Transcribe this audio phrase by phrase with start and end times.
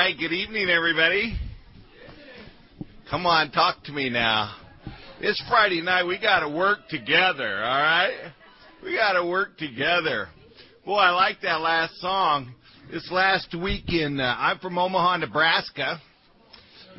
[0.00, 1.36] Hi, good evening, everybody.
[3.10, 4.54] Come on, talk to me now.
[5.18, 6.04] It's Friday night.
[6.04, 8.32] We got to work together, all right?
[8.84, 10.28] We got to work together.
[10.86, 12.54] Boy, I like that last song.
[12.92, 16.00] This last week in, uh, I'm from Omaha, Nebraska.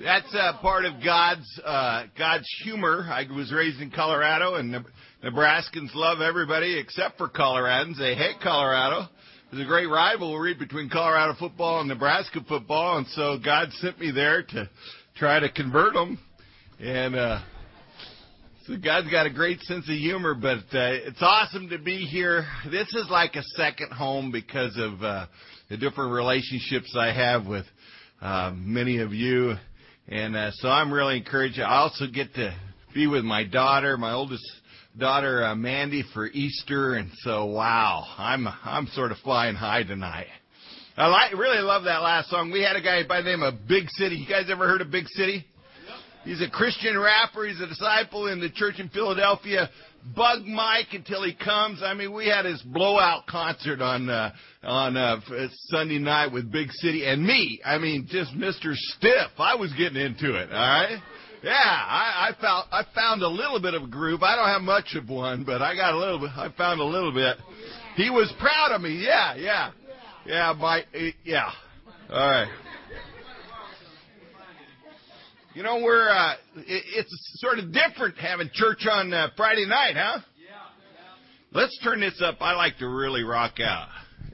[0.04, 3.08] That's uh, part of God's uh, God's humor.
[3.10, 4.76] I was raised in Colorado, and
[5.24, 7.98] Nebraskans love everybody except for Coloradans.
[7.98, 9.08] They hate Colorado.
[9.52, 14.12] There's a great rivalry between Colorado football and Nebraska football, and so God sent me
[14.12, 14.70] there to
[15.16, 16.20] try to convert them.
[16.80, 17.40] And uh,
[18.68, 22.46] so God's got a great sense of humor, but uh, it's awesome to be here.
[22.70, 25.26] This is like a second home because of uh,
[25.68, 27.66] the different relationships I have with
[28.22, 29.56] uh, many of you,
[30.08, 31.60] and uh, so I'm really encouraged.
[31.60, 32.56] I also get to
[32.94, 34.46] be with my daughter, my oldest
[35.00, 40.28] daughter uh, Mandy for Easter, and so wow, I'm I'm sort of flying high tonight.
[40.98, 42.52] I like, really love that last song.
[42.52, 44.18] We had a guy by the name of Big City.
[44.18, 45.46] You guys ever heard of Big City?
[46.26, 47.46] He's a Christian rapper.
[47.48, 49.70] He's a disciple in the church in Philadelphia.
[50.16, 51.82] Bug Mike until he comes.
[51.84, 55.22] I mean, we had his blowout concert on uh, on uh,
[55.68, 57.62] Sunday night with Big City and me.
[57.64, 58.74] I mean, just Mr.
[58.76, 59.32] Stiff.
[59.38, 60.52] I was getting into it.
[60.52, 61.00] All right.
[61.42, 64.24] Yeah, I, I found I found a little bit of a groove.
[64.24, 66.32] I don't have much of one, but I got a little bit.
[66.36, 67.38] I found a little bit.
[67.96, 69.04] He was proud of me.
[69.04, 69.72] Yeah, yeah,
[70.26, 70.54] yeah.
[70.58, 70.84] My
[71.24, 71.50] yeah.
[72.10, 72.50] All right.
[75.56, 79.96] You know, we're uh, it, it's sort of different having church on uh, Friday night,
[79.96, 80.20] huh?
[81.52, 82.38] Let's turn this up.
[82.42, 83.88] I like to really rock out.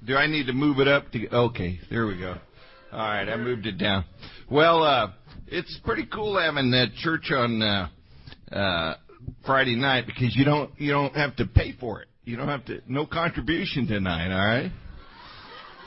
[0.05, 1.11] Do I need to move it up?
[1.11, 2.35] To, okay, there we go.
[2.91, 4.05] All right, I moved it down.
[4.49, 5.11] Well, uh,
[5.47, 7.87] it's pretty cool having that church on uh,
[8.51, 8.95] uh,
[9.45, 12.07] Friday night because you don't you don't have to pay for it.
[12.23, 14.31] You don't have to no contribution tonight.
[14.31, 14.71] All right.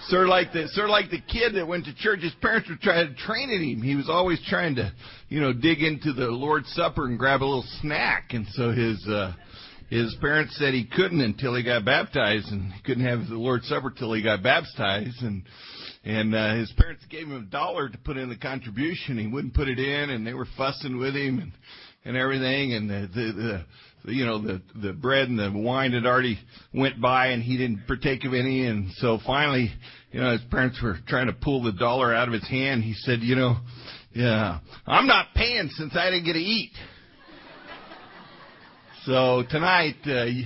[0.06, 2.20] Sort of like the sort of like the kid that went to church.
[2.20, 3.82] His parents were trying to train him.
[3.82, 4.92] He was always trying to,
[5.28, 8.32] you know, dig into the Lord's Supper and grab a little snack.
[8.32, 9.32] And so his uh,
[9.90, 13.66] his parents said he couldn't until he got baptized, and he couldn't have the Lord's
[13.66, 15.20] Supper till he got baptized.
[15.22, 15.42] And
[16.04, 19.18] and uh, his parents gave him a dollar to put in the contribution.
[19.18, 21.52] He wouldn't put it in, and they were fussing with him and
[22.04, 22.74] and everything.
[22.74, 23.64] And the the,
[24.04, 26.38] the you know the the bread and the wine had already
[26.72, 28.66] went by, and he didn't partake of any.
[28.66, 29.70] And so finally,
[30.12, 32.82] you know, his parents were trying to pull the dollar out of his hand.
[32.84, 33.56] He said, you know,
[34.12, 36.72] yeah, I'm not paying since I didn't get to eat.
[39.04, 40.44] So tonight, uh, you,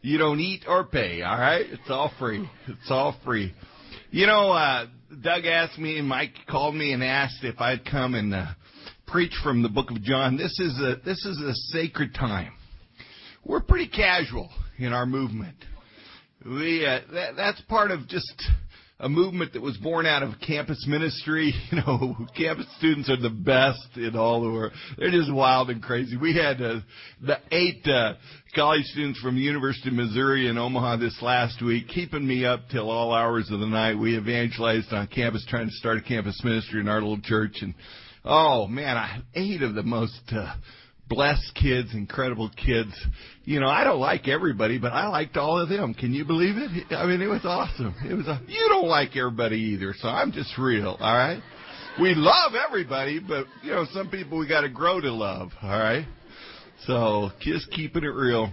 [0.00, 1.66] you don't eat or pay, all right?
[1.68, 2.48] It's all free.
[2.66, 3.52] It's all free.
[4.10, 4.86] You know, uh,
[5.22, 8.46] Doug asked me, and Mike called me and asked if I'd come and uh,
[9.06, 10.38] preach from the Book of John.
[10.38, 12.54] This is a this is a sacred time.
[13.44, 14.48] We're pretty casual
[14.78, 15.56] in our movement.
[16.42, 18.32] We uh, that, that's part of just
[18.98, 21.52] a movement that was born out of campus ministry.
[21.70, 24.72] You know, campus students are the best in all the world.
[24.96, 26.16] They're just wild and crazy.
[26.16, 26.80] We had uh,
[27.20, 28.14] the eight uh,
[28.54, 32.60] college students from the University of Missouri in Omaha this last week, keeping me up
[32.70, 33.98] till all hours of the night.
[33.98, 37.74] We evangelized on campus, trying to start a campus ministry in our little church, and
[38.24, 40.20] oh man, I eight of the most.
[40.30, 40.54] Uh,
[41.08, 42.92] blessed kids, incredible kids.
[43.44, 45.94] You know, I don't like everybody, but I liked all of them.
[45.94, 46.92] Can you believe it?
[46.92, 47.94] I mean, it was awesome.
[48.04, 51.42] It was a, you don't like everybody either, so I'm just real, all right?
[51.98, 55.70] We love everybody, but you know, some people we got to grow to love, all
[55.70, 56.06] right?
[56.88, 58.50] So, just keeping it real.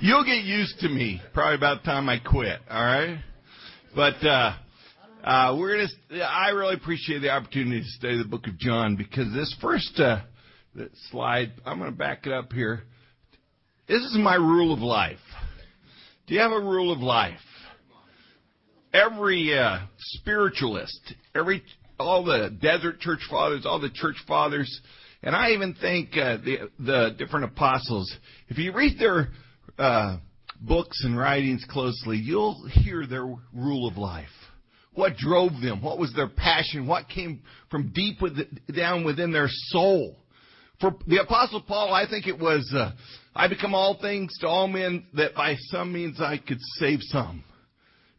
[0.00, 3.18] You'll get used to me probably about the time I quit, all right?
[3.94, 4.54] But uh
[5.22, 6.24] uh, we're gonna.
[6.24, 10.20] I really appreciate the opportunity to study the Book of John because this first uh,
[11.10, 11.52] slide.
[11.66, 12.84] I'm going to back it up here.
[13.88, 15.18] This is my rule of life.
[16.28, 17.40] Do you have a rule of life?
[18.94, 21.62] Every uh, spiritualist, every
[21.98, 24.80] all the desert church fathers, all the church fathers,
[25.22, 28.12] and I even think uh, the the different apostles.
[28.48, 29.28] If you read their
[29.78, 30.18] uh,
[30.60, 34.28] books and writings closely, you'll hear their rule of life.
[34.94, 35.82] What drove them?
[35.82, 36.86] What was their passion?
[36.86, 38.36] What came from deep with,
[38.74, 40.16] down within their soul?
[40.80, 42.92] For the Apostle Paul, I think it was, uh,
[43.34, 47.44] I become all things to all men that by some means I could save some.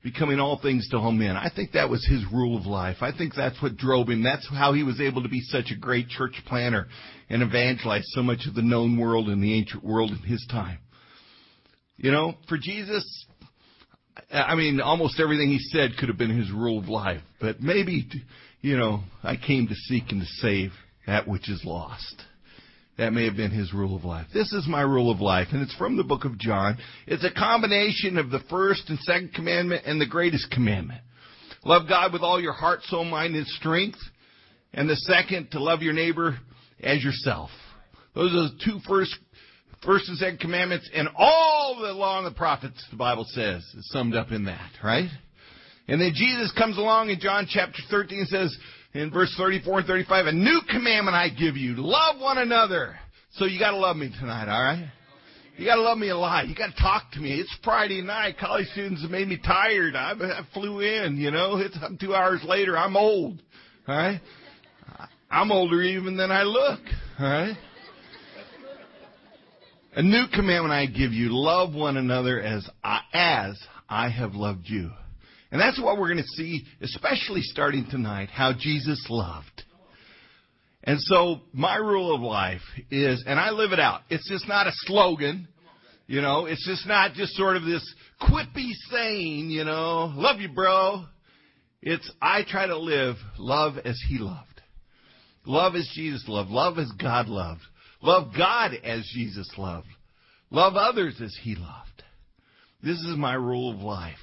[0.01, 1.35] Becoming all things to all men.
[1.35, 2.97] I think that was his rule of life.
[3.01, 4.23] I think that's what drove him.
[4.23, 6.87] That's how he was able to be such a great church planner
[7.29, 10.79] and evangelize so much of the known world and the ancient world in his time.
[11.97, 13.25] You know, for Jesus,
[14.31, 17.21] I mean, almost everything he said could have been his rule of life.
[17.41, 18.07] But maybe,
[18.61, 20.71] you know, I came to seek and to save
[21.07, 22.23] that which is lost.
[22.99, 24.27] That may have been his rule of life.
[24.33, 26.77] This is my rule of life, and it's from the book of John.
[27.07, 30.99] It's a combination of the first and second commandment and the greatest commandment.
[31.63, 33.99] love God with all your heart, soul, mind, and strength.
[34.73, 36.39] And the second, to love your neighbor
[36.83, 37.49] as yourself.
[38.15, 39.15] Those are the two first,
[39.85, 43.89] first and second commandments, and all the law and the prophets, the Bible says, is
[43.93, 45.09] summed up in that, right?
[45.87, 48.57] And then Jesus comes along in John chapter 13 and says,
[48.93, 52.97] in verse 34 and 35, a new commandment I give you, love one another.
[53.33, 54.89] So you gotta love me tonight, alright?
[55.57, 56.47] You gotta love me a lot.
[56.47, 57.33] You gotta talk to me.
[57.33, 58.37] It's Friday night.
[58.39, 59.95] College students have made me tired.
[59.95, 61.57] I, I flew in, you know.
[61.57, 62.77] It's I'm two hours later.
[62.77, 63.41] I'm old.
[63.87, 64.21] Alright?
[65.29, 66.79] I'm older even than I look.
[67.19, 67.57] Alright?
[69.95, 73.59] A new commandment I give you, love one another as I, as
[73.89, 74.91] I have loved you.
[75.51, 79.63] And that's what we're going to see, especially starting tonight, how Jesus loved.
[80.83, 82.61] And so my rule of life
[82.91, 84.01] is, and I live it out.
[84.09, 85.47] It's just not a slogan.
[86.07, 87.83] You know, it's just not just sort of this
[88.21, 91.05] quippy saying, you know, love you, bro.
[91.81, 94.45] It's, I try to live love as he loved.
[95.45, 96.49] Love as Jesus loved.
[96.49, 97.61] Love as God loved.
[98.01, 99.87] Love God as Jesus loved.
[100.51, 102.03] Love others as he loved.
[102.81, 104.17] This is my rule of life.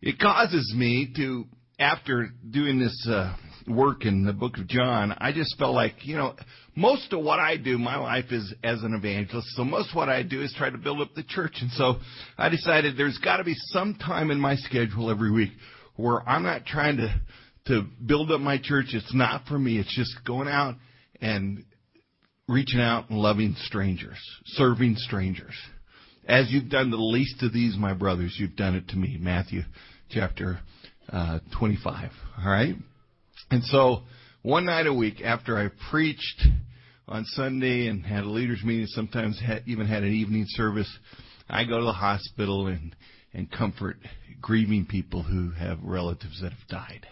[0.00, 1.46] It causes me to,
[1.78, 3.34] after doing this uh,
[3.66, 6.34] work in the book of John, I just felt like, you know,
[6.76, 9.48] most of what I do, my life is as an evangelist.
[9.56, 11.56] So most of what I do is try to build up the church.
[11.60, 11.96] And so
[12.36, 15.50] I decided there's got to be some time in my schedule every week
[15.96, 17.20] where I'm not trying to
[17.66, 18.86] to build up my church.
[18.92, 19.78] It's not for me.
[19.78, 20.76] It's just going out
[21.20, 21.64] and
[22.48, 25.54] reaching out and loving strangers, serving strangers.
[26.28, 29.16] As you've done the least of these, my brothers, you've done it to me.
[29.18, 29.62] Matthew
[30.10, 30.60] chapter
[31.10, 32.10] uh, 25.
[32.44, 32.74] All right?
[33.50, 34.02] And so,
[34.42, 36.46] one night a week after I preached
[37.08, 40.98] on Sunday and had a leaders meeting, sometimes had, even had an evening service,
[41.48, 42.94] I go to the hospital and,
[43.32, 43.96] and comfort
[44.42, 47.06] grieving people who have relatives that have died.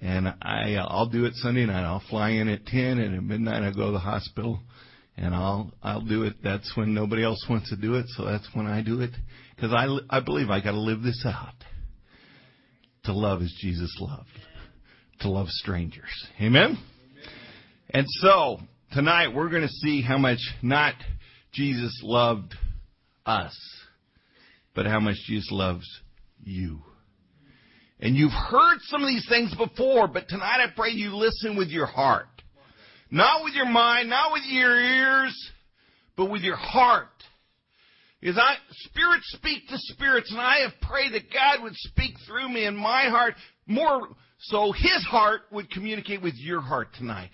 [0.00, 1.84] And I, I'll do it Sunday night.
[1.84, 4.60] I'll fly in at 10 and at midnight I go to the hospital
[5.16, 6.34] and I'll I'll do it.
[6.42, 9.10] That's when nobody else wants to do it, so that's when I do it
[9.54, 11.54] because I I believe I got to live this out.
[13.04, 14.28] To love as Jesus loved,
[15.20, 16.08] to love strangers.
[16.40, 16.62] Amen.
[16.62, 16.78] Amen.
[17.90, 18.58] And so
[18.92, 20.94] tonight we're going to see how much not
[21.52, 22.54] Jesus loved
[23.26, 23.54] us,
[24.74, 25.86] but how much Jesus loves
[26.42, 26.80] you.
[28.00, 31.68] And you've heard some of these things before, but tonight I pray you listen with
[31.68, 32.26] your heart.
[33.14, 35.52] Not with your mind, not with your ears,
[36.16, 37.06] but with your heart.
[38.20, 42.48] Because I, spirits speak to spirits, and I have prayed that God would speak through
[42.48, 43.34] me in my heart
[43.68, 44.08] more
[44.40, 47.30] so His heart would communicate with your heart tonight.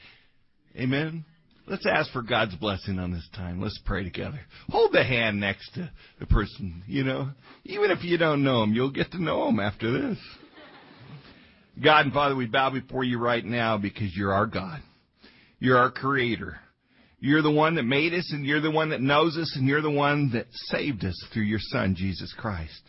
[0.76, 1.24] Amen.
[1.66, 3.62] Let's ask for God's blessing on this time.
[3.62, 4.40] Let's pray together.
[4.68, 7.30] Hold the hand next to the person, you know.
[7.64, 10.18] Even if you don't know him, you'll get to know him after this.
[11.82, 14.82] God and Father, we bow before you right now because you're our God.
[15.60, 16.58] You're our creator.
[17.20, 19.82] You're the one that made us and you're the one that knows us and you're
[19.82, 22.80] the one that saved us through your son, Jesus Christ.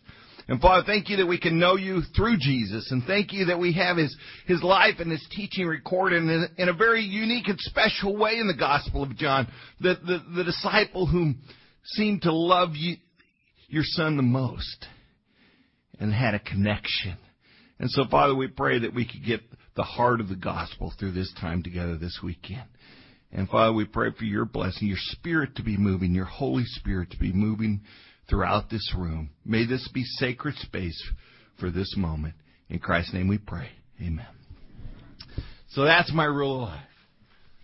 [0.48, 3.60] And Father, thank you that we can know you through Jesus and thank you that
[3.60, 4.16] we have his,
[4.48, 8.38] his life and his teaching recorded in a, in a very unique and special way
[8.38, 9.48] in the Gospel of John.
[9.82, 11.42] The, the, the disciple whom
[11.84, 12.96] seemed to love you,
[13.68, 14.88] your son the most
[16.02, 17.16] and had a connection.
[17.80, 19.42] And so, Father, we pray that we could get
[19.76, 22.66] the heart of the gospel through this time together this weekend.
[23.32, 27.12] And Father, we pray for your blessing, your spirit to be moving, your Holy Spirit
[27.12, 27.82] to be moving
[28.30, 29.30] throughout this room.
[29.46, 31.02] May this be sacred space
[31.60, 32.34] for this moment.
[32.70, 33.70] In Christ's name we pray.
[34.02, 34.26] Amen.
[35.70, 36.82] So that's my rule of life.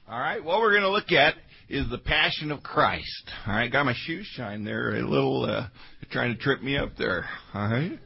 [0.10, 1.36] All right, what we're going to look at
[1.68, 3.30] is the Passion of Christ.
[3.46, 5.68] All right, got my shoes shine there, a little uh,
[6.12, 7.26] trying to trip me up there.
[7.54, 8.00] All right.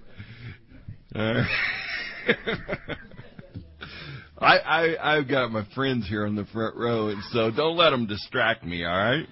[1.15, 2.97] All right.
[4.41, 7.91] I, I I've got my friends here on the front row, and so don't let
[7.91, 8.83] them distract me.
[8.83, 9.27] All right,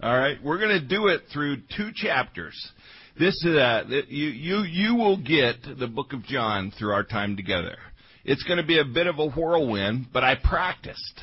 [0.00, 0.36] all right.
[0.42, 2.54] We're going to do it through two chapters.
[3.18, 7.36] This is uh, you you you will get the book of John through our time
[7.36, 7.76] together.
[8.24, 11.20] It's going to be a bit of a whirlwind, but I practiced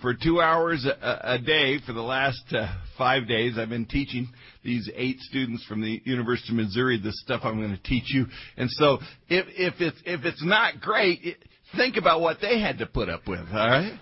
[0.00, 3.58] for two hours a, a day for the last uh, five days.
[3.58, 4.28] I've been teaching
[4.62, 8.26] these eight students from the University of Missouri this stuff I'm going to teach you.
[8.56, 11.36] And so if, if it's, if it's not great, it,
[11.76, 13.98] think about what they had to put up with, alright?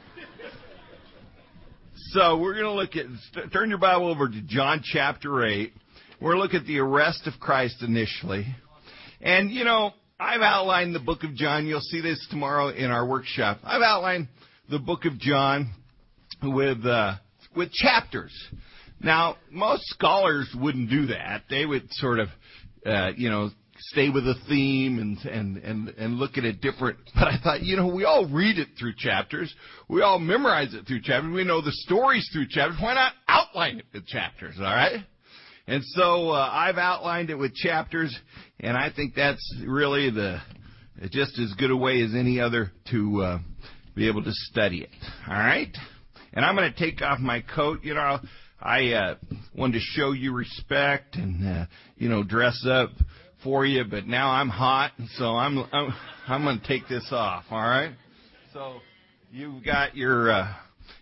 [2.12, 5.72] so we're going to look at, turn your Bible over to John chapter 8.
[6.20, 8.46] We're look at the arrest of Christ initially.
[9.20, 11.66] And, you know, I've outlined the book of John.
[11.66, 13.58] You'll see this tomorrow in our workshop.
[13.64, 14.28] I've outlined
[14.70, 15.72] the book of John
[16.42, 17.16] with uh,
[17.54, 18.32] with chapters.
[19.00, 21.42] Now, most scholars wouldn't do that.
[21.50, 22.28] They would sort of,
[22.86, 26.98] uh, you know, stay with a theme and and and and look at it different.
[27.14, 29.54] But I thought, you know, we all read it through chapters.
[29.88, 31.32] We all memorize it through chapters.
[31.32, 32.78] We know the stories through chapters.
[32.80, 34.56] Why not outline it with chapters?
[34.58, 35.04] All right.
[35.66, 38.16] And so uh, I've outlined it with chapters,
[38.60, 40.40] and I think that's really the
[41.10, 43.38] just as good a way as any other to uh,
[43.94, 44.90] be able to study it.
[45.28, 45.74] All right.
[46.32, 47.80] And I'm going to take off my coat.
[47.82, 48.18] You know,
[48.60, 49.14] I uh,
[49.54, 51.66] wanted to show you respect and uh,
[51.96, 52.90] you know dress up
[53.46, 55.94] for you, but now I'm hot, so I'm I'm,
[56.26, 57.44] I'm going to take this off.
[57.48, 57.92] All right.
[58.52, 58.80] So
[59.30, 60.52] you've got your, uh,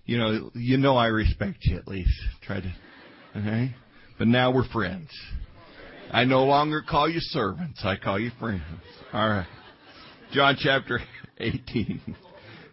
[0.05, 2.13] you know, you know I respect you at least.
[2.43, 2.75] Try to,
[3.35, 3.75] okay.
[4.19, 5.09] But now we're friends.
[6.13, 7.81] I no longer call you servants.
[7.83, 8.63] I call you friends.
[9.15, 9.47] All right.
[10.33, 11.01] John chapter
[11.39, 12.15] 18.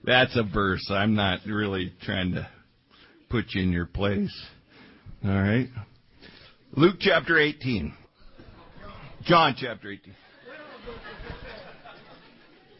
[0.03, 0.85] That's a verse.
[0.89, 2.45] I'm not really trying to
[3.29, 4.37] put you in your place.
[5.23, 5.69] All right.
[6.73, 7.93] Luke chapter 18.
[9.23, 10.13] John chapter 18.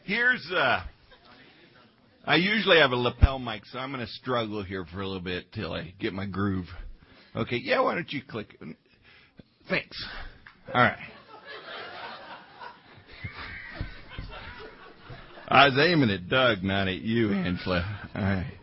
[0.03, 0.83] Here's uh
[2.25, 5.21] I usually have a lapel mic, so I'm going to struggle here for a little
[5.21, 6.67] bit till I get my groove.
[7.35, 8.59] Okay, yeah, why don't you click?
[9.67, 10.05] Thanks.
[10.73, 10.99] All right.
[15.47, 17.83] I was aiming at Doug, not at you, Angela.
[18.15, 18.53] All right.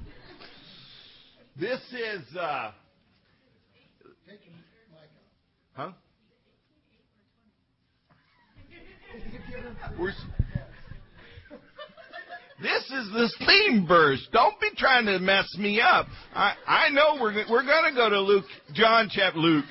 [1.58, 2.70] This is uh
[5.74, 5.92] Huh?
[9.98, 10.12] We're,
[12.60, 14.26] this is the theme verse.
[14.32, 16.06] Don't be trying to mess me up.
[16.34, 19.64] I, I know we're we're going to go to Luke, John chapter Luke,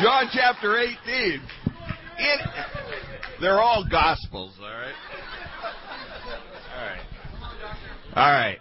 [0.00, 0.96] John chapter 18.
[2.18, 2.40] It,
[3.40, 4.94] they're all gospels, all right.
[6.74, 7.00] All right.
[8.14, 8.58] All right.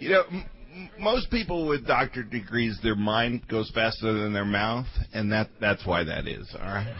[0.00, 4.86] You know, m- most people with doctorate degrees, their mind goes faster than their mouth,
[5.12, 6.54] and that that's why that is.
[6.60, 6.94] All right.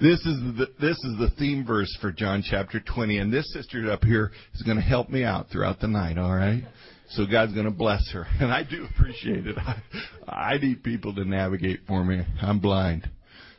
[0.00, 3.92] This is the this is the theme verse for John chapter 20, and this sister
[3.92, 6.16] up here is going to help me out throughout the night.
[6.16, 6.62] All right,
[7.10, 9.58] so God's going to bless her, and I do appreciate it.
[9.58, 9.82] I,
[10.26, 12.22] I need people to navigate for me.
[12.40, 13.10] I'm blind.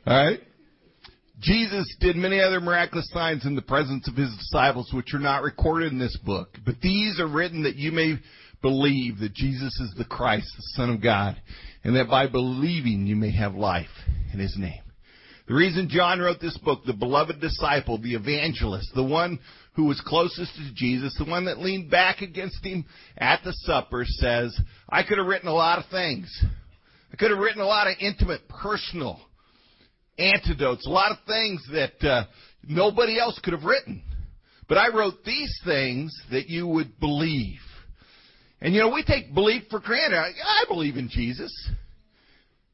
[0.08, 0.40] All right.
[1.40, 5.44] Jesus did many other miraculous signs in the presence of his disciples, which are not
[5.44, 6.58] recorded in this book.
[6.66, 8.16] But these are written that you may
[8.64, 11.40] believe that Jesus is the Christ, the Son of God,
[11.84, 13.90] and that by believing you may have life
[14.34, 14.82] in his name.
[15.52, 19.38] The reason John wrote this book, the beloved disciple, the evangelist, the one
[19.74, 22.86] who was closest to Jesus, the one that leaned back against him
[23.18, 26.34] at the supper, says, I could have written a lot of things.
[27.12, 29.20] I could have written a lot of intimate, personal
[30.18, 32.24] antidotes, a lot of things that uh,
[32.64, 34.04] nobody else could have written.
[34.70, 37.60] But I wrote these things that you would believe.
[38.62, 40.18] And you know, we take belief for granted.
[40.18, 41.52] I, I believe in Jesus.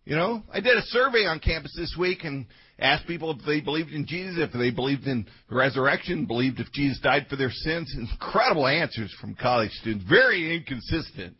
[0.07, 2.45] You know, I did a survey on campus this week and
[2.79, 6.71] asked people if they believed in Jesus, if they believed in the resurrection, believed if
[6.71, 7.93] Jesus died for their sins.
[7.93, 10.05] Incredible answers from college students.
[10.07, 11.35] Very inconsistent.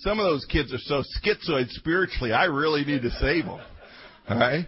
[0.00, 3.60] Some of those kids are so schizoid spiritually, I really need to save them.
[4.28, 4.66] All right?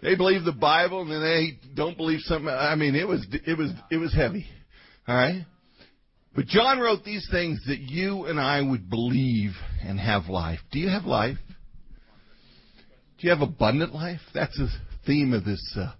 [0.00, 2.48] They believe the Bible and then they don't believe something.
[2.48, 4.46] I mean, it was, it was, it was heavy.
[5.08, 5.44] All right?
[6.36, 10.60] But John wrote these things that you and I would believe and have life.
[10.70, 11.38] Do you have life?
[13.18, 14.20] Do you have abundant life?
[14.34, 14.68] That's the
[15.06, 15.92] theme of this uh,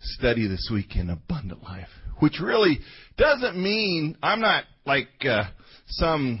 [0.00, 1.88] study this weekend, abundant life.
[2.18, 2.78] Which really
[3.16, 5.44] doesn't mean I'm not like uh,
[5.86, 6.40] some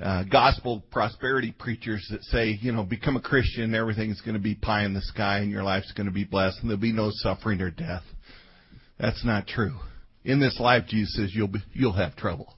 [0.00, 4.54] uh, gospel prosperity preachers that say, you know, become a Christian, everything's going to be
[4.54, 7.10] pie in the sky, and your life's going to be blessed, and there'll be no
[7.12, 8.02] suffering or death.
[8.98, 9.76] That's not true.
[10.24, 12.54] In this life, Jesus says you'll be, you'll have trouble.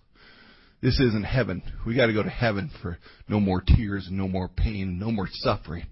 [0.81, 1.63] This isn't heaven.
[1.85, 2.99] We got to go to heaven for
[3.29, 5.87] no more tears no more pain, no more suffering.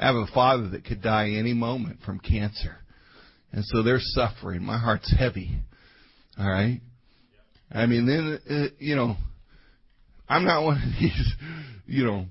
[0.00, 2.78] I have a father that could die any moment from cancer,
[3.52, 4.62] and so they're suffering.
[4.62, 5.58] My heart's heavy.
[6.38, 6.80] All right.
[7.70, 9.16] I mean, then uh, you know
[10.30, 11.34] I'm not one of these,
[11.86, 12.26] you know,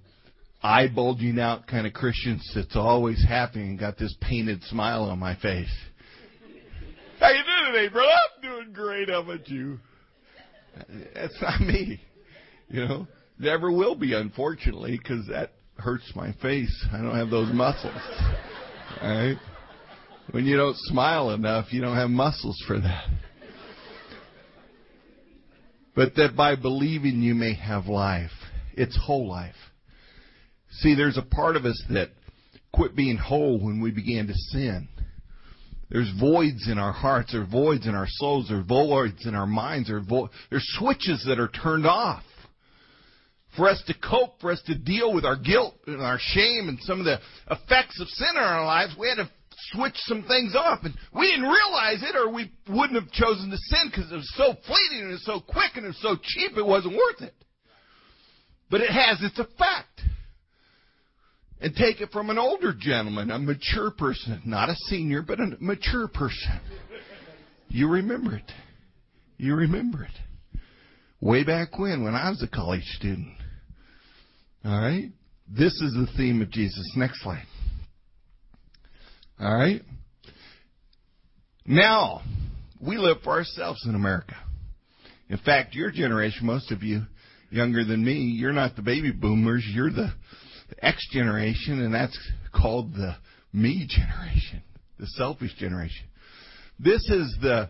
[0.64, 5.20] eye bulging out kind of Christians that's always happy and got this painted smile on
[5.20, 5.68] my face.
[7.20, 8.10] How you doing today, brother?
[8.10, 9.10] I'm doing great.
[9.10, 9.80] How about you?
[11.14, 12.00] That's not me.
[12.70, 13.08] You know,
[13.38, 16.86] never will be, unfortunately, because that hurts my face.
[16.92, 17.94] I don't have those muscles.
[19.02, 19.38] Right.
[20.32, 23.06] When you don't smile enough, you don't have muscles for that
[26.00, 28.32] but that by believing you may have life.
[28.74, 29.54] It's whole life.
[30.72, 32.08] See, there's a part of us that
[32.74, 34.88] quit being whole when we began to sin.
[35.90, 39.90] There's voids in our hearts, there's voids in our souls, there's voids in our minds,
[39.90, 42.24] there's, vo- there's switches that are turned off.
[43.60, 46.80] For us to cope, for us to deal with our guilt and our shame and
[46.84, 47.20] some of the
[47.52, 49.30] effects of sin in our lives, we had to
[49.74, 50.80] switch some things off.
[50.84, 54.34] And we didn't realize it, or we wouldn't have chosen to sin because it was
[54.38, 57.22] so fleeting and it was so quick and it was so cheap it wasn't worth
[57.22, 57.34] it.
[58.72, 60.04] But it has its effect.
[61.60, 65.58] And take it from an older gentleman, a mature person, not a senior, but a
[65.60, 66.62] mature person.
[67.68, 68.50] You remember it.
[69.36, 70.62] You remember it.
[71.20, 73.34] Way back when, when I was a college student.
[74.66, 75.12] All right?
[75.48, 76.92] This is the theme of Jesus.
[76.96, 77.46] Next slide.
[79.40, 79.82] All right?
[81.66, 82.22] Now,
[82.82, 84.36] we live for ourselves in America.
[85.30, 87.04] In fact, your generation, most of you
[87.52, 90.12] younger than me, you're not the baby boomers, you're the
[90.82, 92.18] X generation, and that's
[92.54, 93.16] called the
[93.54, 94.62] me generation,
[95.00, 96.06] the selfish generation.
[96.80, 97.70] This is the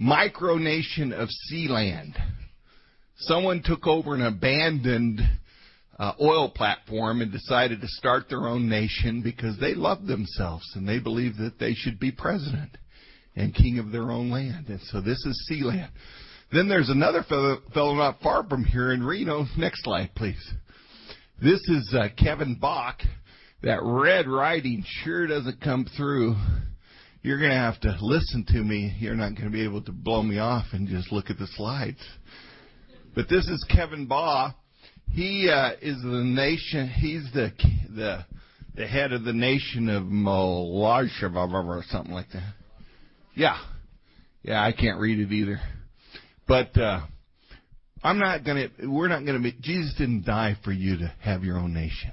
[0.00, 2.12] micronation of Sealand.
[3.16, 5.20] Someone took over an abandoned
[5.98, 10.88] uh, oil platform and decided to start their own nation because they loved themselves and
[10.88, 12.76] they believed that they should be president
[13.36, 14.68] and king of their own land.
[14.68, 15.90] And so this is Sealand.
[16.52, 19.46] Then there's another fellow, fellow not far from here in Reno.
[19.56, 20.52] Next slide, please.
[21.42, 22.94] This is uh, Kevin Baugh.
[23.62, 26.34] That red writing sure doesn't come through.
[27.22, 28.96] You're going to have to listen to me.
[28.98, 31.46] You're not going to be able to blow me off and just look at the
[31.46, 32.00] slides.
[33.14, 34.52] But this is Kevin Baugh.
[35.12, 36.88] He uh, is the nation.
[36.88, 37.52] He's the
[37.94, 38.24] the
[38.74, 42.54] the head of the nation of Malaysia or something like that.
[43.34, 43.58] Yeah,
[44.42, 44.62] yeah.
[44.62, 45.60] I can't read it either.
[46.48, 47.00] But uh,
[48.02, 48.68] I'm not gonna.
[48.84, 49.40] We're not gonna.
[49.40, 52.12] Be, Jesus didn't die for you to have your own nation.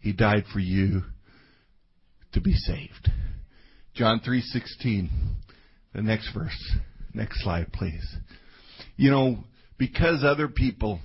[0.00, 1.02] He died for you
[2.32, 3.10] to be saved.
[3.94, 5.36] John three sixteen.
[5.94, 6.76] The next verse.
[7.14, 8.04] Next slide, please.
[8.96, 9.38] You know,
[9.78, 11.00] because other people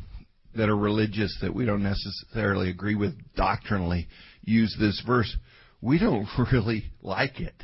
[0.55, 4.07] that are religious that we don't necessarily agree with doctrinally
[4.43, 5.35] use this verse,
[5.81, 7.55] we don't really like it.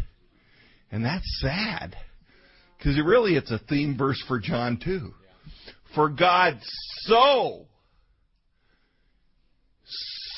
[0.92, 1.96] And that's sad.
[2.78, 5.14] Because really it's a theme verse for John too.
[5.96, 6.60] For God
[7.04, 7.68] so,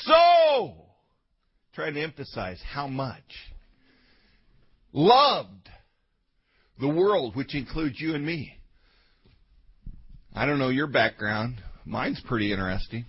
[0.02, 0.74] so,
[1.74, 3.22] trying to emphasize how much,
[4.92, 5.68] loved
[6.80, 8.58] the world, which includes you and me.
[10.34, 11.62] I don't know your background.
[11.84, 13.04] Mine's pretty interesting.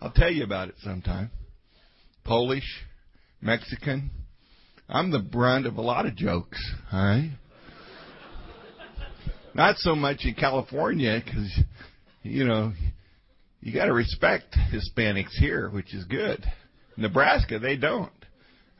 [0.00, 1.30] I'll tell you about it sometime.
[2.24, 2.84] Polish,
[3.40, 4.10] Mexican.
[4.88, 7.30] I'm the brunt of a lot of jokes, all right?
[9.54, 11.60] Not so much in California because,
[12.22, 12.72] you know,
[13.60, 16.44] you got to respect Hispanics here, which is good.
[16.96, 18.12] Nebraska, they don't.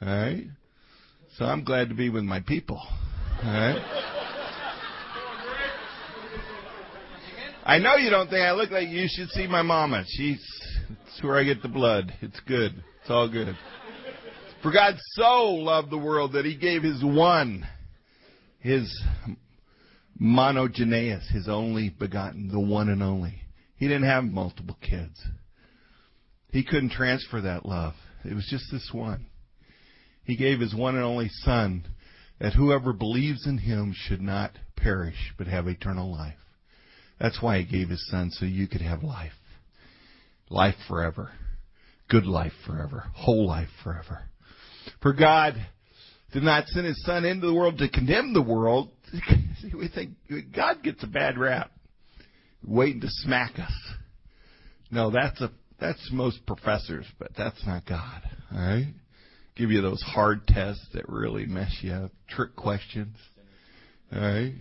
[0.03, 0.45] All right?
[1.39, 2.81] So I'm glad to be with my people.
[3.43, 4.23] All right?
[7.67, 9.01] I know you don't think I look like you.
[9.01, 10.05] You should see my mama.
[10.07, 10.39] She's
[10.89, 12.13] it's where I get the blood.
[12.23, 12.73] It's good.
[13.01, 13.57] It's all good.
[14.63, 17.67] For God so loved the world that he gave his one,
[18.61, 18.89] his
[20.23, 23.41] monogenes, his only begotten, the one and only.
[23.79, 25.21] He didn't have multiple kids.
[26.53, 27.95] He couldn't transfer that love.
[28.25, 29.27] It was just this one.
[30.23, 31.85] He gave his one and only son
[32.39, 36.35] that whoever believes in him should not perish but have eternal life.
[37.21, 39.33] That's why he gave his son, so you could have life.
[40.51, 41.31] Life forever.
[42.09, 43.05] Good life forever.
[43.15, 44.23] Whole life forever.
[45.03, 45.55] For God
[46.33, 48.91] did not send his son into the world to condemn the world.
[49.75, 50.11] we think
[50.55, 51.71] God gets a bad rap.
[52.65, 53.73] Waiting to smack us.
[54.91, 58.23] No, that's a that's most professors, but that's not God.
[58.53, 58.95] All right?
[59.57, 63.17] Give you those hard tests that really mess you up, trick questions.
[64.13, 64.55] All right?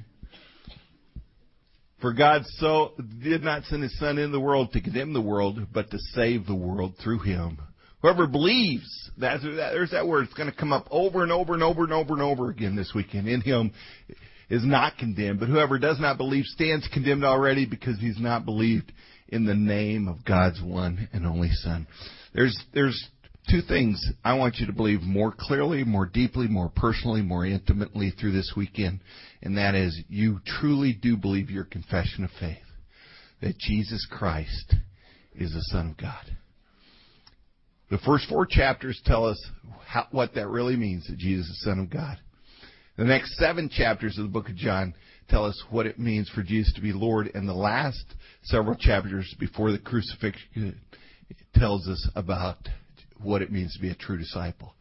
[2.05, 2.91] For God so
[3.23, 6.45] did not send his son in the world to condemn the world, but to save
[6.45, 7.57] the world through him.
[8.03, 10.25] Whoever believes, that's, there's that word.
[10.25, 12.75] It's going to come up over and over and over and over and over again
[12.75, 13.27] this weekend.
[13.27, 13.71] In him
[14.51, 18.93] is not condemned, but whoever does not believe stands condemned already because he's not believed
[19.29, 21.87] in the name of God's one and only Son.
[22.35, 23.03] There's, there's
[23.49, 28.11] two things I want you to believe more clearly, more deeply, more personally, more intimately
[28.11, 29.01] through this weekend,
[29.41, 32.57] and that is you truly do believe your confession of faith
[33.41, 34.75] that Jesus Christ
[35.35, 36.37] is the Son of God.
[37.91, 39.43] The first four chapters tell us
[39.85, 42.17] how, what that really means that Jesus is the Son of God.
[42.97, 44.95] The next seven chapters of the book of John
[45.29, 48.05] tell us what it means for Jesus to be Lord, and the last
[48.43, 50.79] several chapters before the crucifixion
[51.53, 52.57] tells us about
[53.21, 54.73] what it means to be a true disciple.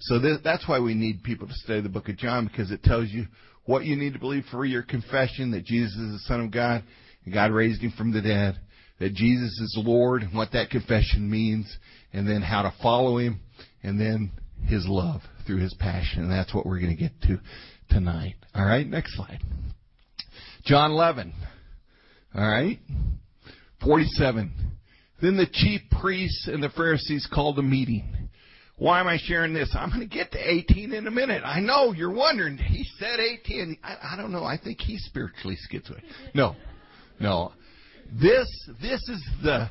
[0.00, 2.82] So th- that's why we need people to study the book of John because it
[2.82, 3.26] tells you
[3.64, 6.84] what you need to believe for your confession that Jesus is the Son of God
[7.24, 8.58] and God raised him from the dead,
[9.00, 11.76] that Jesus is Lord and what that confession means,
[12.12, 13.40] and then how to follow him,
[13.82, 14.32] and then
[14.66, 16.22] His love through His passion.
[16.22, 17.40] And that's what we're going to get to
[17.90, 18.34] tonight.
[18.54, 19.40] All right, next slide.
[20.64, 21.32] John 11.
[22.34, 22.78] All right,
[23.82, 24.52] 47.
[25.20, 28.28] Then the chief priests and the Pharisees called a meeting.
[28.76, 29.74] Why am I sharing this?
[29.76, 31.42] I'm going to get to 18 in a minute.
[31.44, 32.56] I know you're wondering.
[32.56, 33.78] He said 18.
[33.82, 34.44] I, I don't know.
[34.44, 36.04] I think he's spiritually schizophrenic.
[36.32, 36.54] No,
[37.18, 37.52] no.
[38.12, 38.48] This
[38.80, 39.68] this is the,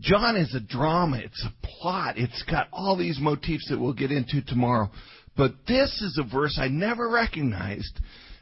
[0.00, 1.18] John is a drama.
[1.18, 2.16] It's a plot.
[2.16, 4.88] It's got all these motifs that we'll get into tomorrow.
[5.36, 7.98] But this is a verse I never recognized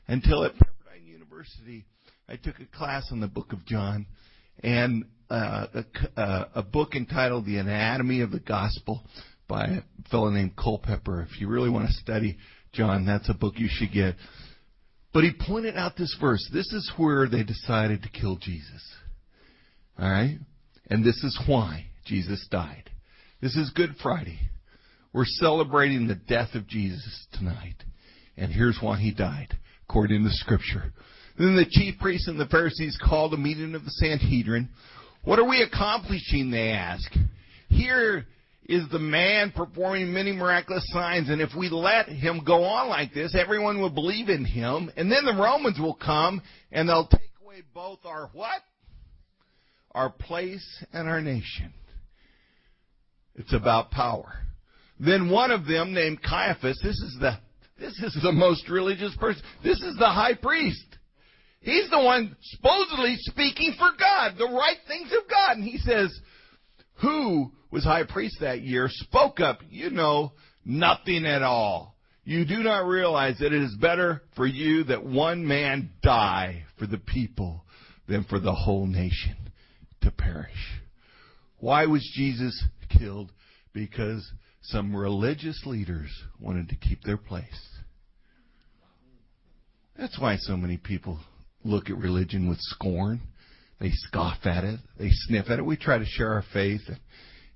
[0.09, 1.87] until at Pepperdine University
[2.29, 4.07] I took a class on the book of John
[4.63, 5.85] and a,
[6.17, 9.03] uh, a book entitled The Anatomy of the Gospel
[9.49, 11.27] by a fellow named Culpepper.
[11.31, 12.37] If you really want to study
[12.73, 14.17] John, that's a book you should get.
[15.13, 16.49] But he pointed out this verse.
[16.53, 18.95] This is where they decided to kill Jesus.
[19.99, 20.39] All right?
[20.89, 22.91] And this is why Jesus died.
[23.41, 24.39] This is Good Friday.
[25.13, 27.77] We're celebrating the death of Jesus tonight.
[28.37, 30.93] And here's why he died, according to Scripture.
[31.39, 34.69] Then the chief priests and the Pharisees called a meeting of the Sanhedrin
[35.25, 37.11] what are we accomplishing, they ask.
[37.69, 38.27] Here
[38.65, 43.13] is the man performing many miraculous signs, and if we let him go on like
[43.13, 47.33] this, everyone will believe in him, and then the Romans will come and they'll take
[47.43, 48.63] away both our what?
[49.93, 51.73] Our place and our nation.
[53.35, 54.33] It's about power.
[55.01, 57.39] Then one of them named Caiaphas, this is the
[57.81, 59.43] this is the most religious person.
[59.65, 60.85] This is the high priest.
[61.63, 65.59] He's the one supposedly speaking for God, the right things of God.
[65.59, 66.19] And he says,
[67.03, 70.33] Who was high priest that year spoke up, you know,
[70.65, 71.97] nothing at all.
[72.25, 76.87] You do not realize that it is better for you that one man die for
[76.87, 77.65] the people
[78.09, 79.37] than for the whole nation
[80.03, 80.81] to perish.
[81.59, 82.63] Why was Jesus
[82.99, 83.33] killed?
[83.73, 84.31] Because
[84.63, 87.69] some religious leaders wanted to keep their place.
[89.99, 91.19] That's why so many people
[91.65, 93.21] look at religion with scorn.
[93.81, 94.81] They scoff at it.
[94.99, 95.65] They sniff at it.
[95.65, 96.83] We try to share our faith.
[96.89, 97.01] And,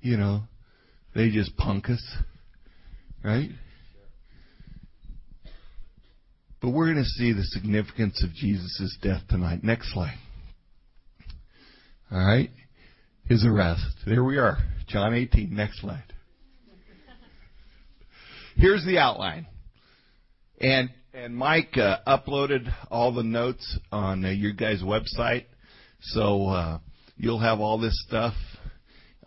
[0.00, 0.42] you know,
[1.14, 2.16] they just punk us.
[3.22, 3.50] Right?
[6.60, 9.62] But we're going to see the significance of Jesus' death tonight.
[9.62, 10.18] Next slide.
[12.10, 12.50] All right?
[13.26, 13.82] His arrest.
[14.06, 14.58] There we are.
[14.88, 15.54] John 18.
[15.54, 16.04] Next slide.
[18.56, 19.46] Here's the outline.
[20.60, 25.44] And and Mike uh, uploaded all the notes on uh, your guys' website,
[26.00, 26.78] so uh,
[27.16, 28.34] you'll have all this stuff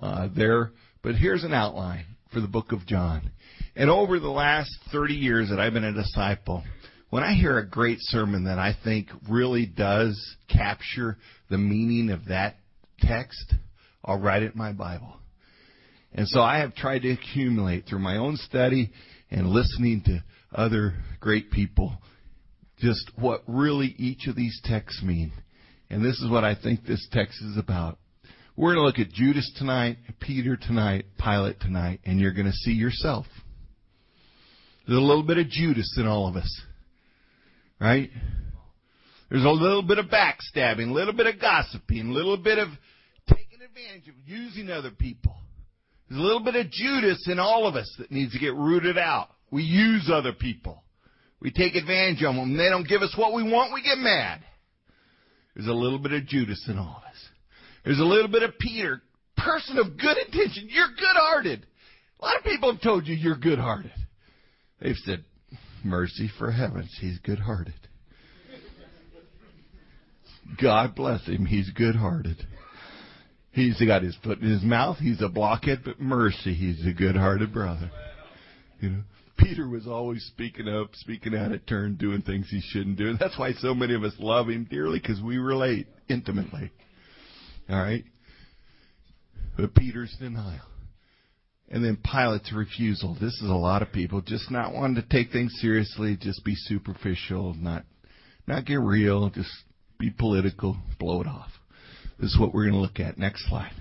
[0.02, 0.72] uh, there.
[1.02, 3.32] But here's an outline for the book of John.
[3.74, 6.64] And over the last 30 years that I've been a disciple,
[7.10, 11.18] when I hear a great sermon that I think really does capture
[11.50, 12.58] the meaning of that
[13.00, 13.54] text,
[14.04, 15.16] I'll write it in my Bible.
[16.14, 18.92] And so I have tried to accumulate through my own study
[19.32, 21.98] and listening to other great people
[22.80, 25.32] just what really each of these texts mean.
[25.90, 27.98] And this is what I think this text is about.
[28.56, 32.52] We're going to look at Judas tonight, Peter tonight, Pilate tonight, and you're going to
[32.52, 33.26] see yourself.
[34.88, 36.62] There's a little bit of Judas in all of us.
[37.80, 38.10] Right?
[39.30, 42.70] There's a little bit of backstabbing, a little bit of gossiping, a little bit of
[43.28, 45.36] taking advantage of using other people.
[46.10, 48.98] There's a little bit of Judas in all of us that needs to get rooted
[48.98, 49.30] out.
[49.52, 50.84] We use other people.
[51.40, 52.58] We take advantage of them.
[52.58, 54.42] They don't give us what we want, we get mad.
[55.56, 57.30] There's a little bit of Judas in all of us.
[57.84, 59.02] There's a little bit of Peter,
[59.36, 60.68] person of good intention.
[60.70, 61.66] You're good hearted.
[62.20, 63.94] A lot of people have told you you're good hearted.
[64.82, 65.24] They've said,
[65.84, 67.74] Mercy for heavens, he's good hearted.
[70.62, 72.38] God bless him, he's good hearted.
[73.52, 77.16] He's got his foot in his mouth, he's a blockhead, but mercy, he's a good
[77.16, 77.90] hearted brother.
[78.80, 79.02] You know?
[79.38, 83.16] Peter was always speaking up, speaking out of turn, doing things he shouldn't do.
[83.18, 86.72] That's why so many of us love him dearly, because we relate intimately.
[87.70, 88.04] All right?
[89.58, 90.62] But Peter's denial.
[91.70, 93.18] And then Pilate's refusal.
[93.20, 96.56] This is a lot of people just not wanting to take things seriously, just be
[96.56, 97.84] superficial, not
[98.48, 99.52] not get real, just
[100.00, 101.52] be political, blow it off.
[102.20, 103.18] This is what we're going to look at.
[103.18, 103.74] Next slide.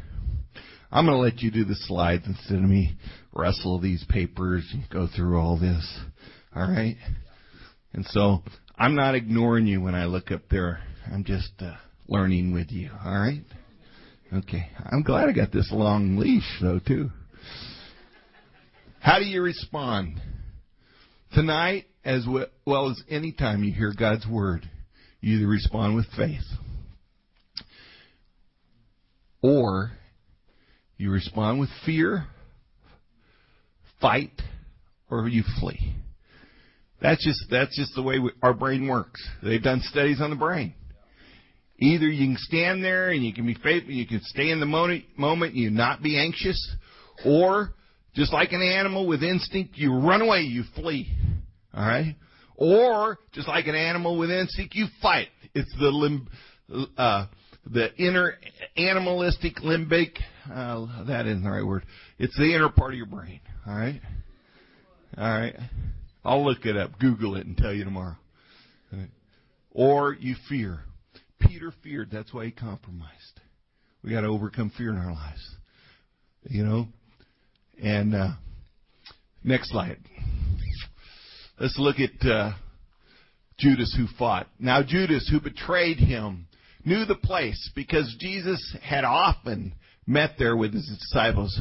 [0.91, 2.97] I'm going to let you do the slides instead of me
[3.33, 6.01] wrestle these papers and go through all this.
[6.55, 6.97] All right?
[7.93, 8.43] And so
[8.77, 10.81] I'm not ignoring you when I look up there.
[11.13, 11.75] I'm just uh,
[12.09, 12.91] learning with you.
[13.05, 13.43] All right?
[14.33, 14.69] Okay.
[14.91, 17.11] I'm glad I got this long leash, though, too.
[19.01, 20.21] How do you respond?
[21.33, 22.27] Tonight, as
[22.67, 24.69] well as any time you hear God's word,
[25.21, 26.43] you either respond with faith
[29.43, 29.93] or
[30.97, 32.27] you respond with fear,
[34.01, 34.43] fight
[35.11, 35.95] or you flee.
[37.01, 39.27] That's just that's just the way we, our brain works.
[39.43, 40.75] They've done studies on the brain.
[41.79, 44.67] Either you can stand there and you can be faithful, you can stay in the
[44.67, 46.59] moment, moment, you not be anxious,
[47.25, 47.75] or
[48.15, 51.13] just like an animal with instinct, you run away, you flee.
[51.75, 52.17] All right?
[52.57, 55.29] Or just like an animal with instinct, you fight.
[55.55, 56.29] It's the limb,
[56.97, 57.27] uh,
[57.71, 58.39] the inner
[58.79, 60.17] animalistic limbic.
[60.53, 61.85] Uh, that isn't the right word.
[62.19, 63.41] It's the inner part of your brain.
[63.67, 64.01] All right.
[65.17, 65.57] All right.
[66.25, 68.17] I'll look it up, Google it, and tell you tomorrow.
[68.93, 69.11] Right.
[69.73, 70.81] Or you fear.
[71.41, 72.11] Peter feared.
[72.11, 73.41] That's why he compromised.
[74.03, 75.57] We got to overcome fear in our lives.
[76.45, 76.89] You know.
[77.83, 78.33] And uh,
[79.45, 79.99] next slide.
[81.59, 82.53] Let's look at uh,
[83.59, 84.47] Judas who fought.
[84.59, 86.49] Now Judas who betrayed him
[86.85, 89.75] knew the place because Jesus had often
[90.07, 91.59] met there with his disciples.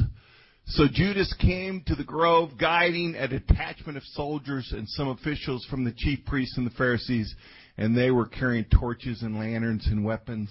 [0.68, 5.84] So Judas came to the grove guiding a detachment of soldiers and some officials from
[5.84, 7.34] the chief priests and the Pharisees,
[7.76, 10.50] and they were carrying torches and lanterns and weapons.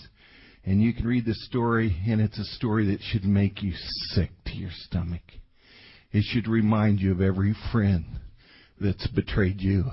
[0.63, 3.73] And you can read the story, and it's a story that should make you
[4.13, 5.21] sick to your stomach.
[6.11, 8.05] It should remind you of every friend
[8.79, 9.85] that's betrayed you.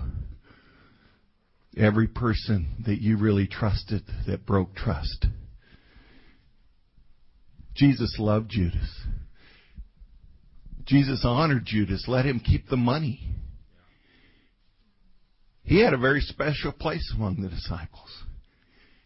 [1.76, 5.26] Every person that you really trusted that broke trust.
[7.74, 9.06] Jesus loved Judas.
[10.84, 13.20] Jesus honored Judas, let him keep the money.
[15.62, 18.10] He had a very special place among the disciples.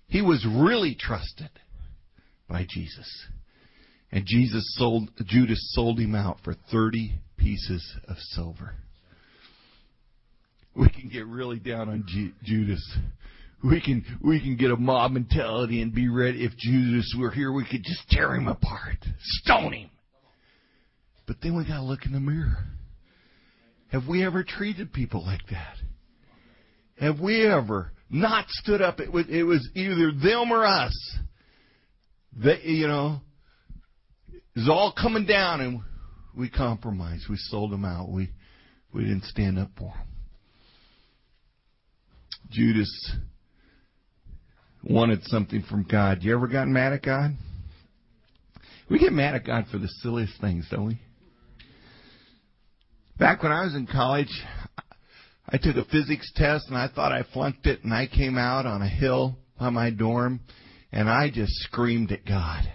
[0.08, 1.50] He was really trusted
[2.48, 3.26] by Jesus.
[4.10, 8.74] And Jesus sold, Judas sold him out for 30 pieces of silver.
[10.74, 12.98] We can get really down on G- Judas.
[13.64, 16.44] We can, we can get a mob mentality and be ready.
[16.44, 19.90] If Jesus were here, we could just tear him apart, stone him.
[21.26, 22.58] But then we got to look in the mirror.
[23.88, 25.76] Have we ever treated people like that?
[27.00, 29.00] Have we ever not stood up?
[29.00, 31.18] It was, it was either them or us.
[32.36, 33.20] They, you know,
[34.32, 35.80] it was all coming down, and
[36.36, 37.24] we compromised.
[37.30, 38.10] We sold them out.
[38.10, 38.28] We
[38.92, 40.06] we didn't stand up for them.
[42.50, 43.12] Judas
[44.88, 46.22] wanted something from God.
[46.22, 47.36] You ever gotten mad at God?
[48.88, 51.00] We get mad at God for the silliest things, don't we?
[53.18, 54.30] Back when I was in college,
[55.48, 58.66] I took a physics test and I thought I flunked it and I came out
[58.66, 60.40] on a hill by my dorm
[60.92, 62.70] and I just screamed at God.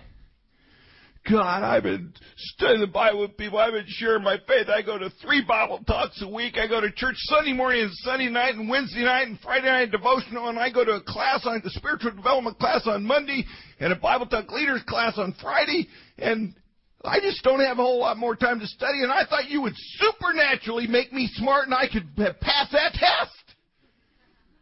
[1.29, 3.59] God, I've been studying the Bible with people.
[3.59, 4.67] I've been sharing my faith.
[4.69, 6.57] I go to three Bible talks a week.
[6.57, 9.91] I go to church Sunday morning and Sunday night and Wednesday night and Friday night
[9.91, 10.49] devotional.
[10.49, 13.45] And I go to a class on the spiritual development class on Monday
[13.79, 15.87] and a Bible talk leaders class on Friday.
[16.17, 16.55] And
[17.03, 19.61] I just don't have a whole lot more time to study, and I thought you
[19.63, 23.55] would supernaturally make me smart and I could pass that test.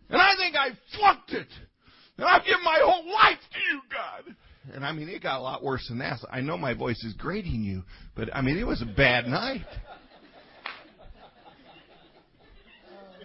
[0.10, 1.48] And I think I flunked it.
[2.18, 4.36] And I've given my whole life to you, God.
[4.74, 6.20] And I mean, it got a lot worse than that.
[6.32, 7.84] I know my voice is grating you,
[8.16, 9.66] but I mean, it was a bad night.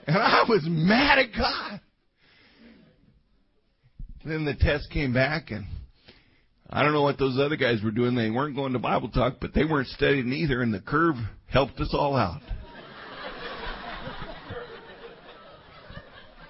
[0.07, 1.81] And I was mad at God.
[4.25, 5.66] Then the test came back, and
[6.70, 8.14] I don't know what those other guys were doing.
[8.14, 11.16] They weren't going to Bible talk, but they weren't studying either, and the curve
[11.47, 12.40] helped us all out.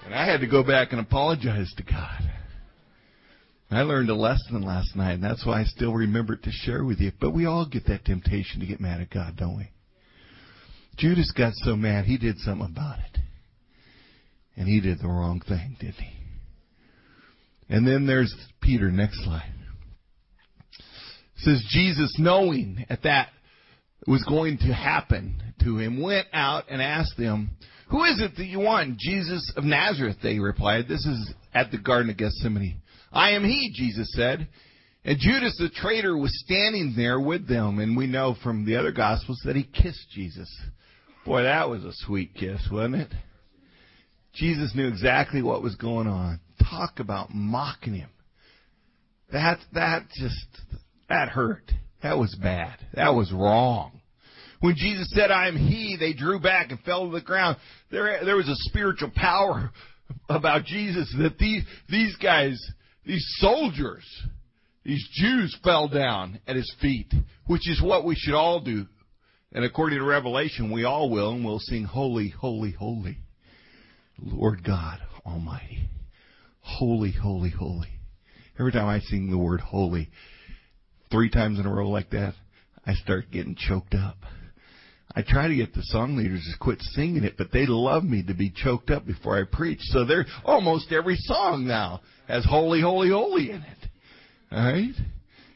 [0.05, 2.31] and I had to go back and apologize to God.
[3.71, 6.85] I learned a lesson last night, and that's why I still remember it to share
[6.85, 7.11] with you.
[7.21, 9.69] But we all get that temptation to get mad at God, don't we?
[10.97, 13.19] Judas got so mad, he did something about it.
[14.57, 16.13] And he did the wrong thing, didn't he?
[17.69, 19.55] And then there's Peter, next slide
[21.45, 23.29] says Jesus, knowing at that
[24.07, 27.51] was going to happen to him, went out and asked them,
[27.91, 28.99] Who is it that you want?
[28.99, 30.89] Jesus of Nazareth, they replied.
[30.89, 32.81] This is at the Garden of Gethsemane.
[33.15, 34.49] I am he, Jesus said.
[35.05, 38.93] And Judas the traitor was standing there with them, and we know from the other
[38.93, 40.51] Gospels that he kissed Jesus.
[41.25, 43.13] Boy, that was a sweet kiss, wasn't it?
[44.35, 46.41] Jesus knew exactly what was going on.
[46.71, 48.11] Talk about mocking him.
[49.33, 50.47] That that just
[51.09, 51.71] that hurt.
[52.03, 52.77] That was bad.
[52.95, 54.01] That was wrong.
[54.61, 57.59] When Jesus said, I am He, they drew back and fell to the ground.
[57.91, 59.71] There, there was a spiritual power
[60.29, 62.59] about Jesus that these, these guys,
[63.07, 64.05] these soldiers,
[64.85, 67.13] these Jews fell down at His feet,
[67.47, 68.87] which is what we should all do.
[69.53, 73.19] And according to Revelation, we all will, and we'll sing, Holy, Holy, Holy,
[74.19, 75.89] Lord God Almighty.
[76.61, 77.89] Holy, holy, holy.
[78.59, 80.09] Every time I sing the word holy,
[81.11, 82.35] three times in a row like that,
[82.87, 84.17] I start getting choked up.
[85.17, 88.25] I try to get the song leaders to quit singing it, but they love me
[88.25, 89.79] to be choked up before I preach.
[89.83, 93.89] So they're almost every song now has holy, holy, holy in it.
[94.51, 94.95] All right?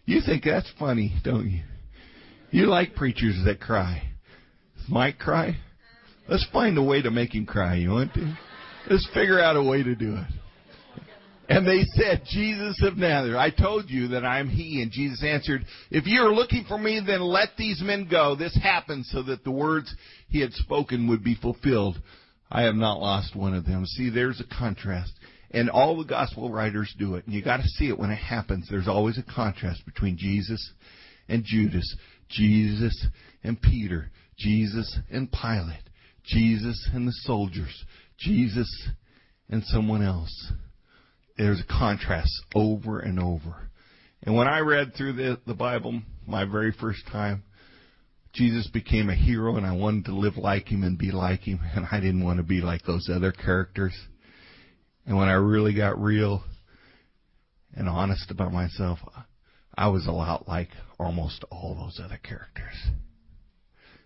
[0.04, 1.62] You think that's funny, don't you?
[2.50, 4.02] You like preachers that cry.
[4.76, 5.56] Does Mike cry?
[6.28, 7.76] Let's find a way to make him cry.
[7.76, 8.38] You want to?
[8.88, 10.26] Let's figure out a way to do it.
[11.48, 14.82] And they said, Jesus of Nazareth, I told you that I am he.
[14.82, 18.36] And Jesus answered, If you are looking for me, then let these men go.
[18.36, 19.94] This happened so that the words
[20.28, 22.00] he had spoken would be fulfilled.
[22.50, 23.86] I have not lost one of them.
[23.86, 25.12] See, there's a contrast.
[25.50, 27.24] And all the gospel writers do it.
[27.24, 28.68] And you gotta see it when it happens.
[28.68, 30.72] There's always a contrast between Jesus
[31.30, 31.96] and Judas,
[32.28, 33.06] Jesus
[33.42, 35.88] and Peter, Jesus and Pilate,
[36.24, 37.84] Jesus and the soldiers,
[38.18, 38.90] Jesus
[39.48, 40.52] and someone else
[41.38, 43.70] there's a contrast over and over.
[44.22, 47.44] And when I read through the, the Bible my very first time,
[48.34, 51.60] Jesus became a hero and I wanted to live like him and be like him
[51.74, 53.94] and I didn't want to be like those other characters.
[55.06, 56.42] And when I really got real
[57.74, 58.98] and honest about myself,
[59.76, 62.74] I was a lot like almost all those other characters.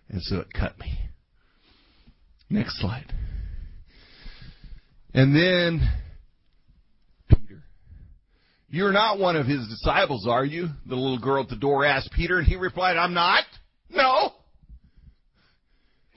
[0.07, 0.97] And so it cut me.
[2.49, 3.11] Next slide.
[5.13, 5.81] And then
[8.73, 10.67] you're not one of his disciples, are you?
[10.87, 13.43] The little girl at the door asked Peter, and he replied, I'm not.
[13.91, 14.31] No.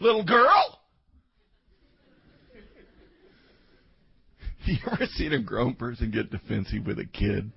[0.01, 0.81] Little girl?
[4.65, 7.53] You ever seen a grown person get defensive with a kid?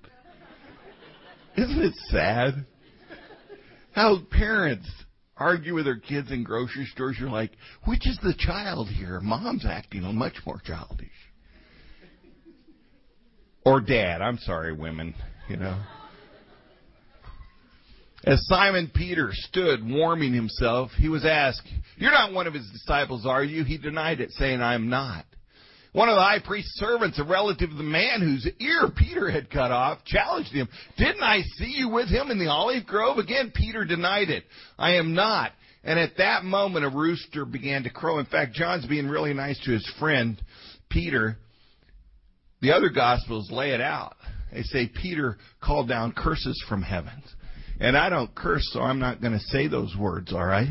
[1.56, 2.66] Isn't it sad?
[3.90, 4.88] How parents
[5.36, 7.16] argue with their kids in grocery stores.
[7.18, 7.52] You're like,
[7.86, 9.18] which is the child here?
[9.20, 11.08] Mom's acting much more childish.
[13.64, 14.22] Or dad.
[14.22, 15.14] I'm sorry, women.
[15.48, 15.80] You know.
[18.24, 23.24] As Simon Peter stood warming himself, he was asked, You're not one of his disciples,
[23.24, 23.64] are you?
[23.64, 25.24] He denied it, saying, I am not.
[25.92, 29.50] One of the high priest's servants, a relative of the man whose ear Peter had
[29.50, 30.68] cut off, challenged him.
[30.96, 33.18] Didn't I see you with him in the olive grove?
[33.18, 34.44] Again, Peter denied it.
[34.78, 35.52] I am not.
[35.82, 38.18] And at that moment, a rooster began to crow.
[38.18, 40.40] In fact, John's being really nice to his friend,
[40.90, 41.38] Peter.
[42.60, 44.16] The other Gospels lay it out.
[44.52, 47.22] They say Peter called down curses from heaven.
[47.78, 50.68] And I don't curse, so I'm not going to say those words, all right?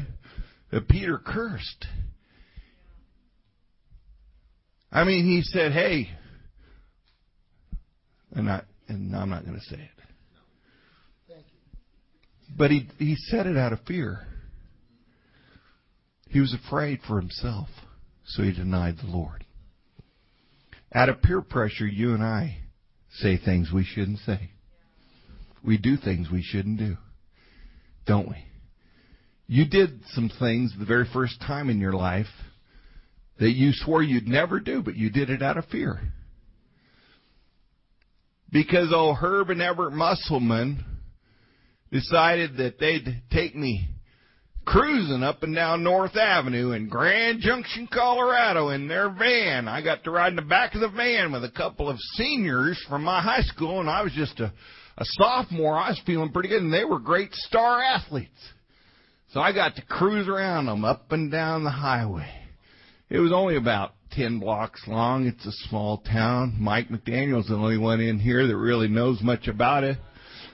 [0.70, 1.88] But Peter cursed.
[4.92, 6.10] I mean, he said, hey,
[8.32, 9.90] and, I, and I'm not going to say it.
[12.58, 14.26] But he, he said it out of fear.
[16.30, 17.70] He was afraid for himself,
[18.26, 19.46] so he denied the Lord.
[20.94, 22.58] Out of peer pressure, you and I
[23.20, 24.52] say things we shouldn't say.
[25.64, 26.98] We do things we shouldn't do.
[28.06, 28.38] Don't we?
[29.48, 32.28] You did some things the very first time in your life
[33.40, 36.00] that you swore you'd never do, but you did it out of fear.
[38.52, 40.84] Because old Herb and Everett Musselman
[41.92, 43.88] decided that they'd take me
[44.70, 49.68] cruising up and down North Avenue in Grand Junction, Colorado in their van.
[49.68, 52.80] I got to ride in the back of the van with a couple of seniors
[52.88, 54.54] from my high school and I was just a,
[55.00, 55.76] a sophomore.
[55.76, 58.30] I was feeling pretty good and they were great star athletes.
[59.34, 62.30] So I got to cruise around them up and down the highway.
[63.10, 65.26] It was only about 10 blocks long.
[65.26, 66.58] It's a small town.
[66.60, 69.98] Mike McDaniel's the only one in here that really knows much about it.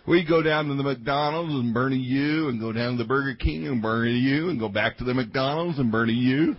[0.07, 3.07] We go down to the McDonald's and burn a U, and go down to the
[3.07, 6.13] Burger King and burn a U, and go back to the McDonald's and burn a
[6.13, 6.55] U.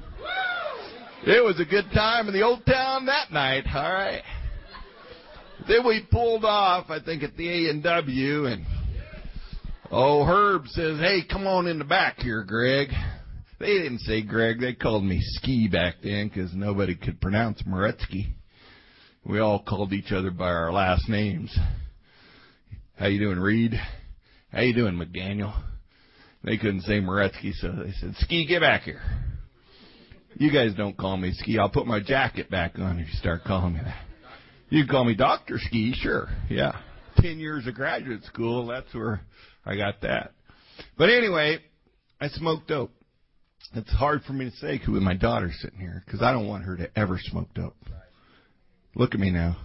[1.25, 3.65] It was a good time in the old town that night.
[3.73, 4.23] All right.
[5.69, 8.67] Then we pulled off, I think, at the A and W, and
[9.91, 12.89] oh, Herb says, "Hey, come on in the back here, Greg."
[13.59, 18.35] They didn't say Greg; they called me Ski back then because nobody could pronounce Moretzky.
[19.25, 21.57] We all called each other by our last names.
[22.97, 23.75] How you doing, Reed?
[24.51, 25.55] How you doing, McDaniel?
[26.43, 29.03] They couldn't say Moretzky, so they said, Ski, get back here.
[30.37, 31.59] You guys don't call me Ski.
[31.59, 34.03] I'll put my jacket back on if you start calling me that.
[34.71, 35.59] You can call me Dr.
[35.59, 36.29] Ski, sure.
[36.49, 36.73] Yeah.
[37.19, 39.21] Ten years of graduate school, that's where
[39.67, 40.33] I got that.
[40.97, 41.59] But anyway,
[42.19, 42.93] I smoked dope.
[43.75, 46.65] It's hard for me to say with my daughter sitting here because I don't want
[46.65, 47.77] her to ever smoke dope.
[48.95, 49.59] Look at me now.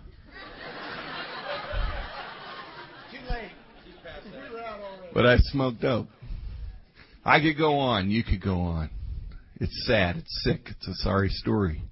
[5.13, 6.07] But I smoked dope.
[7.23, 8.09] I could go on.
[8.09, 8.89] You could go on.
[9.59, 10.17] It's sad.
[10.17, 10.61] It's sick.
[10.69, 11.83] It's a sorry story.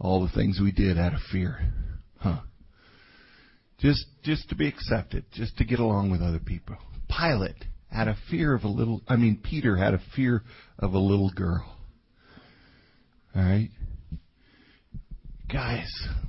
[0.00, 1.72] All the things we did out of fear.
[2.18, 2.40] Huh.
[3.78, 5.24] Just, just to be accepted.
[5.32, 6.76] Just to get along with other people.
[7.08, 10.42] Pilate had a fear of a little, I mean, Peter had a fear
[10.78, 11.76] of a little girl.
[13.34, 13.70] All right?
[15.52, 15.88] Guys,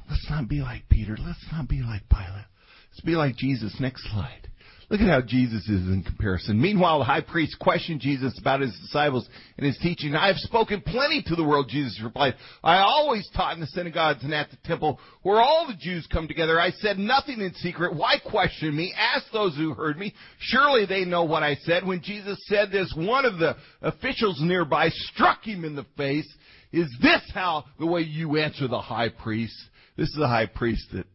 [0.09, 1.17] let's not be like Peter.
[1.19, 2.45] Let's not be like Pilate.
[2.91, 3.75] Let's be like Jesus.
[3.79, 4.49] Next slide.
[4.89, 6.61] Look at how Jesus is in comparison.
[6.61, 9.27] Meanwhile, the high priest questioned Jesus about his disciples
[9.57, 10.15] and his teaching.
[10.15, 12.35] I have spoken plenty to the world, Jesus replied.
[12.63, 16.29] I always taught in the synagogues and at the temple where all the Jews come
[16.29, 16.57] together.
[16.57, 17.97] I said nothing in secret.
[17.97, 18.93] Why question me?
[18.97, 20.13] Ask those who heard me.
[20.39, 21.85] Surely they know what I said.
[21.85, 26.33] When Jesus said this, one of the officials nearby struck him in the face.
[26.71, 29.55] Is this how the way you answer the high priest?
[29.97, 31.07] This is the high priest that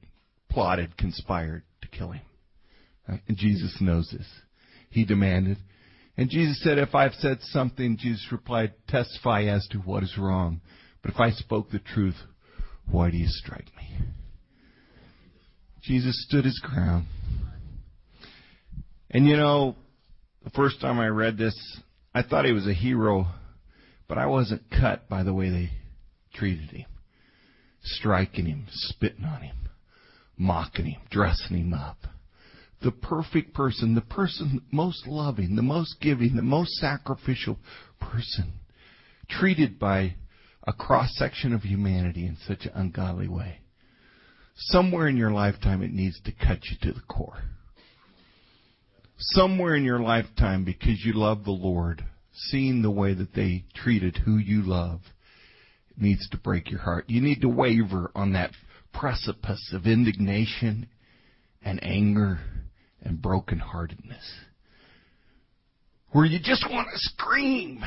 [0.50, 2.22] plotted, conspired to kill him.
[3.06, 4.26] And Jesus knows this.
[4.90, 5.58] He demanded.
[6.16, 10.60] And Jesus said, If I've said something, Jesus replied, testify as to what is wrong.
[11.02, 12.16] But if I spoke the truth,
[12.90, 13.96] why do you strike me?
[15.82, 17.06] Jesus stood his ground.
[19.10, 19.74] And you know,
[20.44, 21.56] the first time I read this,
[22.14, 23.26] I thought he was a hero,
[24.06, 25.70] but I wasn't cut by the way they
[26.34, 26.86] treated him.
[27.82, 29.56] Striking him, spitting on him,
[30.36, 31.98] mocking him, dressing him up
[32.82, 37.58] the perfect person, the person most loving, the most giving, the most sacrificial
[38.00, 38.52] person,
[39.28, 40.14] treated by
[40.66, 43.60] a cross section of humanity in such an ungodly way.
[44.54, 47.42] Somewhere in your lifetime it needs to cut you to the core.
[49.18, 54.16] Somewhere in your lifetime, because you love the Lord, seeing the way that they treated
[54.18, 55.00] who you love
[55.96, 57.04] needs to break your heart.
[57.08, 58.50] You need to waver on that
[58.92, 60.88] precipice of indignation
[61.62, 62.40] and anger
[63.02, 64.26] and brokenheartedness.
[66.12, 67.82] Where you just want to scream,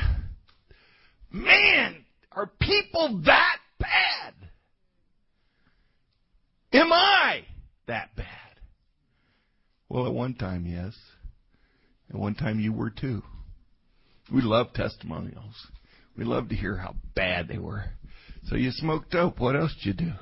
[1.30, 4.34] man, are people that bad?
[6.72, 7.42] Am I
[7.86, 8.26] that bad?
[9.88, 10.94] Well, at one time, yes.
[12.10, 13.22] At one time, you were too.
[14.32, 15.54] We love testimonials.
[16.16, 17.84] We love to hear how bad they were.
[18.46, 19.38] So you smoked dope.
[19.38, 20.12] What else did you do?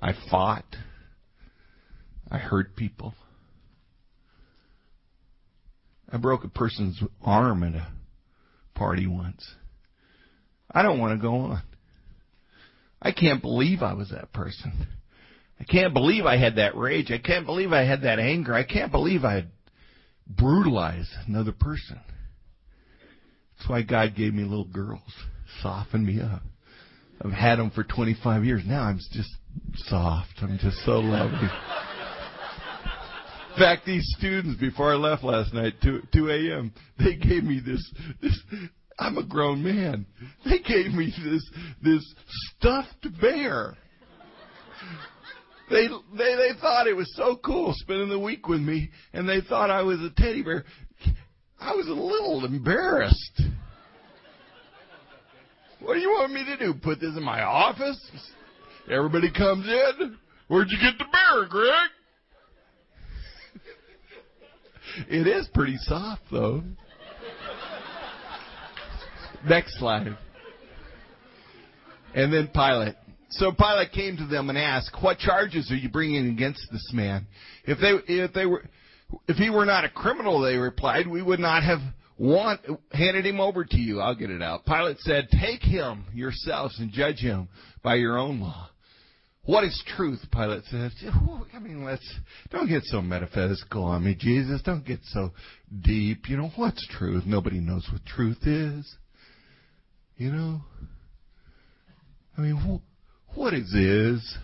[0.00, 0.64] I fought.
[2.30, 3.14] I hurt people.
[6.10, 7.88] I broke a person's arm at a
[8.74, 9.44] party once.
[10.70, 11.62] I don't want to go on.
[13.00, 14.86] I can't believe I was that person.
[15.60, 17.10] I can't believe I had that rage.
[17.10, 18.54] I can't believe I had that anger.
[18.54, 19.44] I can't believe I
[20.26, 22.00] brutalized another person.
[23.56, 25.00] That's why God gave me little girls,
[25.62, 26.42] softened me up.
[27.24, 28.62] I've had them for 25 years.
[28.66, 29.30] Now I'm just
[29.88, 30.34] soft.
[30.42, 31.48] I'm just so lovely.
[33.58, 37.82] Fact, these students, before I left last night, 2, 2 a.m., they gave me this,
[38.20, 38.38] this,
[38.98, 40.04] I'm a grown man.
[40.44, 41.50] They gave me this,
[41.82, 42.14] this
[42.50, 43.76] stuffed bear.
[45.70, 49.40] They, they, they thought it was so cool spending the week with me, and they
[49.40, 50.64] thought I was a teddy bear.
[51.58, 53.42] I was a little embarrassed.
[55.80, 56.74] What do you want me to do?
[56.74, 57.98] Put this in my office?
[58.90, 60.16] Everybody comes in.
[60.48, 61.90] Where'd you get the bear, Greg?
[65.08, 66.62] It is pretty soft, though.
[69.48, 70.16] Next slide.
[72.14, 72.94] And then Pilate.
[73.30, 77.26] So Pilate came to them and asked, "What charges are you bringing against this man?
[77.64, 78.64] If they if they were
[79.28, 81.80] if he were not a criminal," they replied, "we would not have
[82.16, 82.60] want
[82.92, 84.64] handed him over to you." I'll get it out.
[84.64, 87.48] Pilate said, "Take him yourselves and judge him
[87.82, 88.70] by your own law."
[89.46, 90.18] What is truth?
[90.32, 90.90] Pilate said.
[91.54, 92.04] I mean, let's
[92.50, 94.60] don't get so metaphysical on me, Jesus.
[94.62, 95.30] Don't get so
[95.82, 96.28] deep.
[96.28, 97.22] You know what's truth?
[97.24, 98.96] Nobody knows what truth is.
[100.16, 100.60] You know.
[102.36, 104.36] I mean, wh- what is is?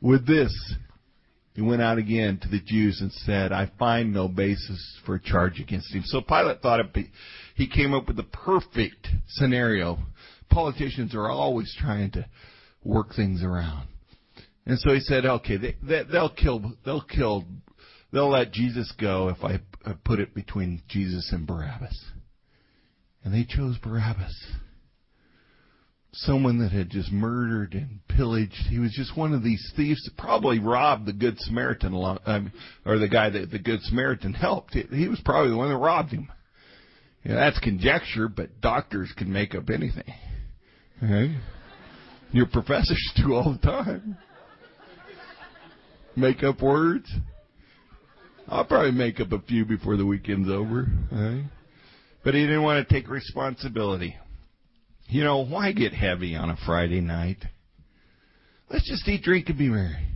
[0.00, 0.74] With this,
[1.60, 5.22] he went out again to the Jews and said, I find no basis for a
[5.22, 6.02] charge against him.
[6.06, 7.10] So Pilate thought be,
[7.54, 9.98] he came up with the perfect scenario.
[10.48, 12.24] Politicians are always trying to
[12.82, 13.88] work things around.
[14.64, 17.44] And so he said, okay, they, they, they'll kill, they'll kill,
[18.10, 19.60] they'll let Jesus go if I
[20.02, 22.06] put it between Jesus and Barabbas.
[23.22, 24.34] And they chose Barabbas.
[26.12, 28.66] Someone that had just murdered and pillaged.
[28.68, 32.18] He was just one of these thieves that probably robbed the Good Samaritan along,
[32.84, 34.74] or the guy that the Good Samaritan helped.
[34.74, 36.28] He was probably the one that robbed him.
[37.24, 40.12] Yeah, that's conjecture, but doctors can make up anything.
[41.02, 41.36] Okay?
[42.32, 44.16] Your professors do all the time.
[46.16, 47.08] Make up words.
[48.48, 50.88] I'll probably make up a few before the weekend's over.
[51.12, 51.44] Okay?
[52.24, 54.16] But he didn't want to take responsibility.
[55.10, 57.38] You know, why get heavy on a Friday night?
[58.70, 60.06] Let's just eat, drink, and be merry.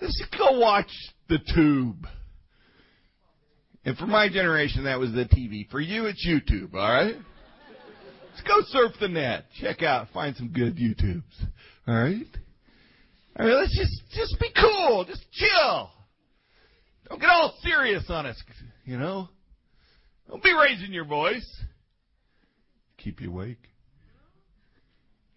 [0.00, 0.90] Let's go watch
[1.28, 2.06] the tube.
[3.84, 5.68] And for my generation, that was the TV.
[5.68, 7.16] For you, it's YouTube, alright?
[8.30, 9.46] Let's go surf the net.
[9.60, 11.22] Check out, find some good YouTubes.
[11.88, 12.28] Alright?
[13.36, 15.04] Mean, let's just, just be cool.
[15.08, 15.90] Just chill.
[17.08, 18.40] Don't get all serious on us,
[18.84, 19.28] you know?
[20.28, 21.62] Don't be raising your voice.
[22.98, 23.71] Keep you awake.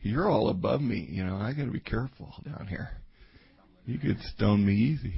[0.06, 1.38] You're all above me, you know.
[1.38, 2.90] I got to be careful down here.
[3.88, 5.16] You could stone me easy.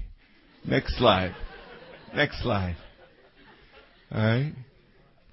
[0.66, 1.36] Next slide.
[2.16, 2.78] Next slide.
[4.14, 4.54] All right.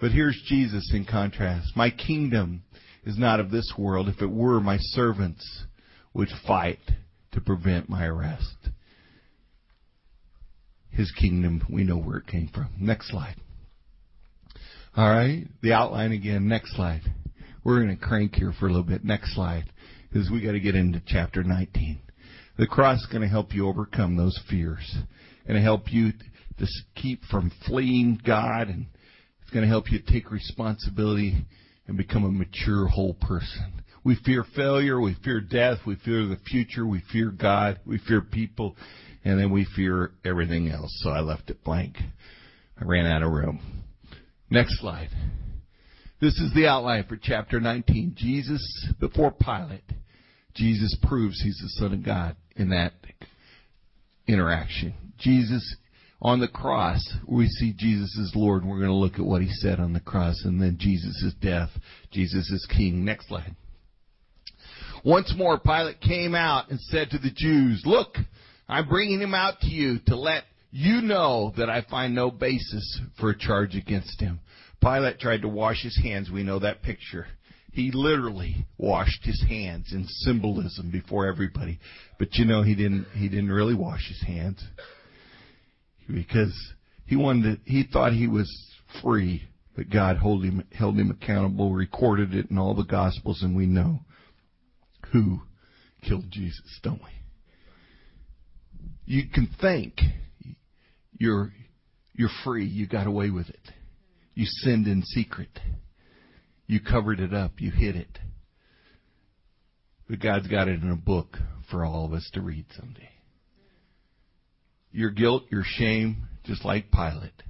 [0.00, 1.76] But here's Jesus in contrast.
[1.76, 2.64] My kingdom
[3.05, 4.09] is not of this world.
[4.09, 5.62] If it were, my servants
[6.14, 6.80] would fight
[7.30, 8.57] to prevent my arrest.
[10.90, 12.70] His kingdom, we know where it came from.
[12.80, 13.36] Next slide.
[14.96, 15.46] All right.
[15.62, 16.48] The outline again.
[16.48, 17.02] Next slide.
[17.65, 19.05] We're going to crank here for a little bit.
[19.05, 19.65] Next slide.
[20.12, 21.99] Because we got to get into chapter 19.
[22.57, 24.97] The cross is going to help you overcome those fears.
[25.47, 26.12] and help you
[26.59, 28.87] to keep from fleeing God and
[29.43, 31.45] it's going to help you take responsibility
[31.87, 33.83] and become a mature whole person.
[34.05, 38.21] We fear failure, we fear death, we fear the future, we fear God, we fear
[38.21, 38.77] people,
[39.25, 40.91] and then we fear everything else.
[41.03, 41.97] So I left it blank.
[42.79, 43.85] I ran out of room.
[44.51, 45.09] Next slide.
[46.21, 48.15] This is the outline for chapter 19.
[48.17, 49.85] Jesus, before Pilate,
[50.55, 52.93] Jesus proves he's the Son of God in that
[54.27, 54.95] interaction.
[55.19, 55.77] Jesus
[56.25, 59.43] on the cross, we see Jesus as Lord, and we're going to look at what
[59.43, 61.69] he said on the cross, and then Jesus' death,
[62.11, 63.05] Jesus is King.
[63.05, 63.55] Next slide.
[65.05, 68.17] Once more, Pilate came out and said to the Jews, Look,
[68.67, 73.01] I'm bringing him out to you to let you know that I find no basis
[73.21, 74.41] for a charge against him.
[74.85, 76.30] Pilate tried to wash his hands.
[76.30, 77.26] We know that picture.
[77.72, 81.80] He literally washed his hands in symbolism before everybody.
[82.18, 84.62] But you know he didn't he didn't really wash his hands.
[86.07, 86.55] Because
[87.07, 88.51] he wanted to, he thought he was
[89.03, 93.57] free, but God held him held him accountable, recorded it in all the gospels and
[93.57, 94.01] we know
[95.12, 95.41] who
[96.07, 97.11] killed Jesus, don't we?
[99.07, 99.95] You can think
[101.18, 101.53] you're
[102.12, 103.70] you're free, you got away with it.
[104.35, 105.61] You sinned in secret.
[106.66, 107.61] You covered it up.
[107.61, 108.18] You hid it.
[110.09, 111.39] But God's got it in a book
[111.70, 113.09] for all of us to read someday.
[114.93, 117.43] Your guilt, your shame, just like Pilate,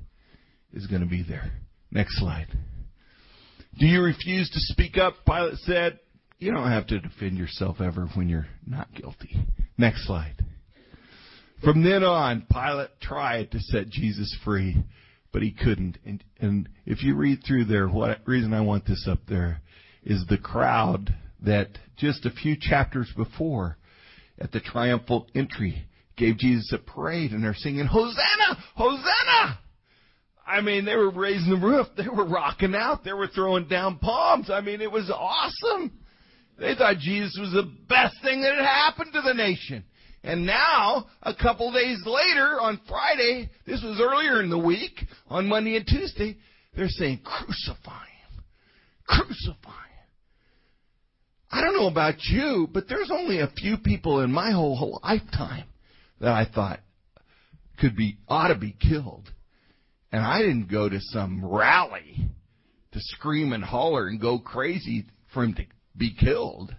[0.72, 1.52] is going to be there.
[1.90, 2.48] Next slide.
[3.78, 5.14] Do you refuse to speak up?
[5.26, 5.98] Pilate said.
[6.38, 9.36] You don't have to defend yourself ever when you're not guilty.
[9.78, 10.34] Next slide.
[11.62, 14.76] From then on, Pilate tried to set Jesus free,
[15.34, 15.98] but he couldn't.
[16.06, 19.60] And, and if you read through there, what reason I want this up there
[20.04, 21.12] is the crowd
[21.44, 23.76] that just a few chapters before
[24.38, 28.62] at the triumphal entry gave Jesus a parade and they're singing, Hosanna!
[28.76, 29.58] Hosanna!
[30.46, 31.88] I mean, they were raising the roof.
[31.96, 33.02] They were rocking out.
[33.02, 34.50] They were throwing down palms.
[34.50, 35.98] I mean, it was awesome.
[36.60, 39.84] They thought Jesus was the best thing that had happened to the nation.
[40.24, 45.46] And now, a couple days later, on Friday, this was earlier in the week, on
[45.46, 46.38] Monday and Tuesday,
[46.74, 48.44] they're saying, crucify him.
[49.06, 50.08] Crucify him.
[51.50, 54.98] I don't know about you, but there's only a few people in my whole, whole
[55.04, 55.66] lifetime
[56.20, 56.80] that I thought
[57.78, 59.30] could be, ought to be killed.
[60.10, 62.30] And I didn't go to some rally
[62.92, 65.04] to scream and holler and go crazy
[65.34, 65.64] for him to
[65.94, 66.74] be killed.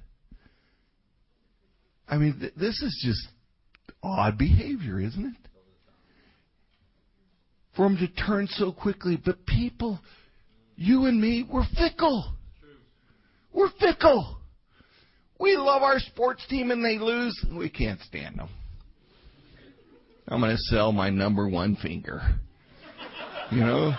[2.08, 3.35] I mean, th- this is just
[4.06, 5.50] odd behavior, isn't it?
[7.76, 9.18] For him to turn so quickly.
[9.24, 10.00] But people,
[10.76, 12.34] you and me, we're fickle.
[13.52, 14.38] We're fickle.
[15.40, 17.38] We love our sports team and they lose.
[17.58, 18.50] We can't stand them.
[20.28, 22.22] I'm going to sell my number one finger.
[23.52, 23.92] You know?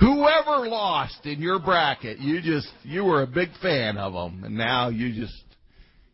[0.00, 4.44] Whoever lost in your bracket, you just, you were a big fan of them.
[4.44, 5.44] And now you just,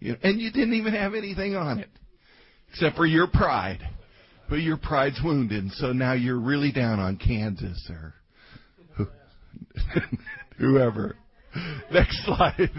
[0.01, 1.89] you and you didn't even have anything on it
[2.77, 3.81] except for your pride.
[4.49, 8.14] But your pride's wounded, so now you're really down on Kansas or
[10.59, 11.16] whoever.
[11.91, 12.70] Next slide.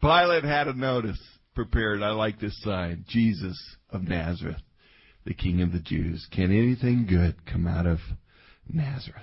[0.00, 1.20] Pilate had a notice
[1.54, 2.02] prepared.
[2.02, 3.04] I like this sign.
[3.06, 3.56] Jesus
[3.90, 4.62] of Nazareth,
[5.24, 6.26] the King of the Jews.
[6.32, 7.98] Can anything good come out of
[8.68, 9.22] Nazareth?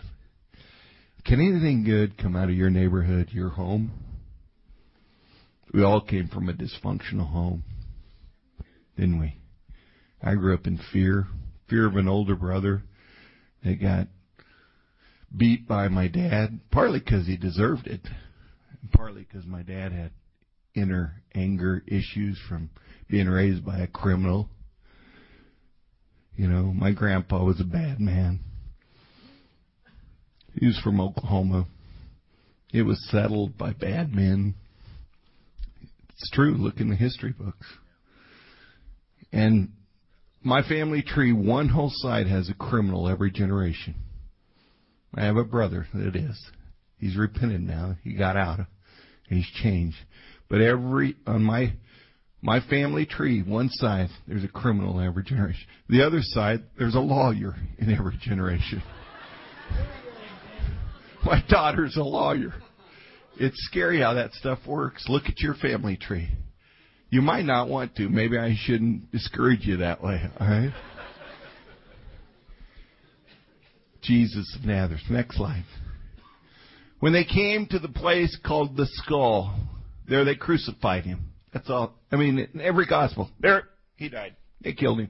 [1.25, 3.91] Can anything good come out of your neighborhood, your home?
[5.73, 7.63] We all came from a dysfunctional home
[8.99, 9.35] didn't we?
[10.21, 11.27] I grew up in fear,
[11.69, 12.83] fear of an older brother
[13.63, 14.07] that got
[15.35, 18.01] beat by my dad, partly because he deserved it,
[18.91, 20.11] partly because my dad had
[20.75, 22.69] inner anger issues from
[23.09, 24.49] being raised by a criminal.
[26.35, 28.41] You know, my grandpa was a bad man.
[30.55, 31.67] He was from Oklahoma.
[32.73, 34.55] It was settled by bad men.
[36.11, 36.55] It's true.
[36.55, 37.65] Look in the history books.
[39.31, 39.69] And
[40.43, 43.95] my family tree, one whole side has a criminal every generation.
[45.15, 46.39] I have a brother that is.
[46.97, 47.95] He's repented now.
[48.03, 48.59] He got out.
[49.27, 49.97] He's changed.
[50.49, 51.73] But every on my
[52.41, 55.65] my family tree, one side there's a criminal in every generation.
[55.87, 58.81] The other side there's a lawyer in every generation.
[61.23, 62.53] my daughter's a lawyer.
[63.37, 65.05] It's scary how that stuff works.
[65.07, 66.29] Look at your family tree.
[67.09, 68.07] You might not want to.
[68.07, 70.21] Maybe I shouldn't discourage you that way.
[70.39, 70.73] All right.
[74.01, 75.01] Jesus of Nazareth.
[75.09, 75.65] Next slide.
[76.99, 79.55] When they came to the place called the skull,
[80.07, 81.31] there they crucified him.
[81.53, 81.95] That's all.
[82.11, 83.63] I mean, in every gospel, there
[83.95, 84.35] he died.
[84.61, 85.09] They killed him.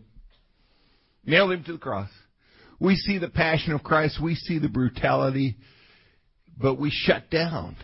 [1.26, 2.10] Nailed him to the cross.
[2.80, 4.22] We see the passion of Christ.
[4.22, 5.58] We see the brutality,
[6.58, 7.76] but we shut down.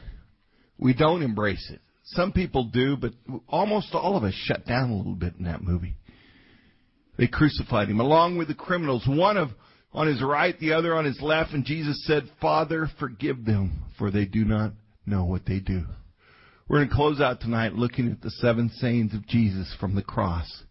[0.77, 1.81] We don't embrace it.
[2.05, 3.13] Some people do, but
[3.47, 5.95] almost all of us shut down a little bit in that movie.
[7.17, 9.07] They crucified him along with the criminals.
[9.07, 9.49] One of
[9.91, 14.11] on his right, the other on his left, and Jesus said, Father, forgive them, for
[14.11, 14.73] they do not
[15.05, 15.85] know what they do.
[16.67, 20.01] We're going to close out tonight looking at the seven sayings of Jesus from the
[20.01, 20.63] cross.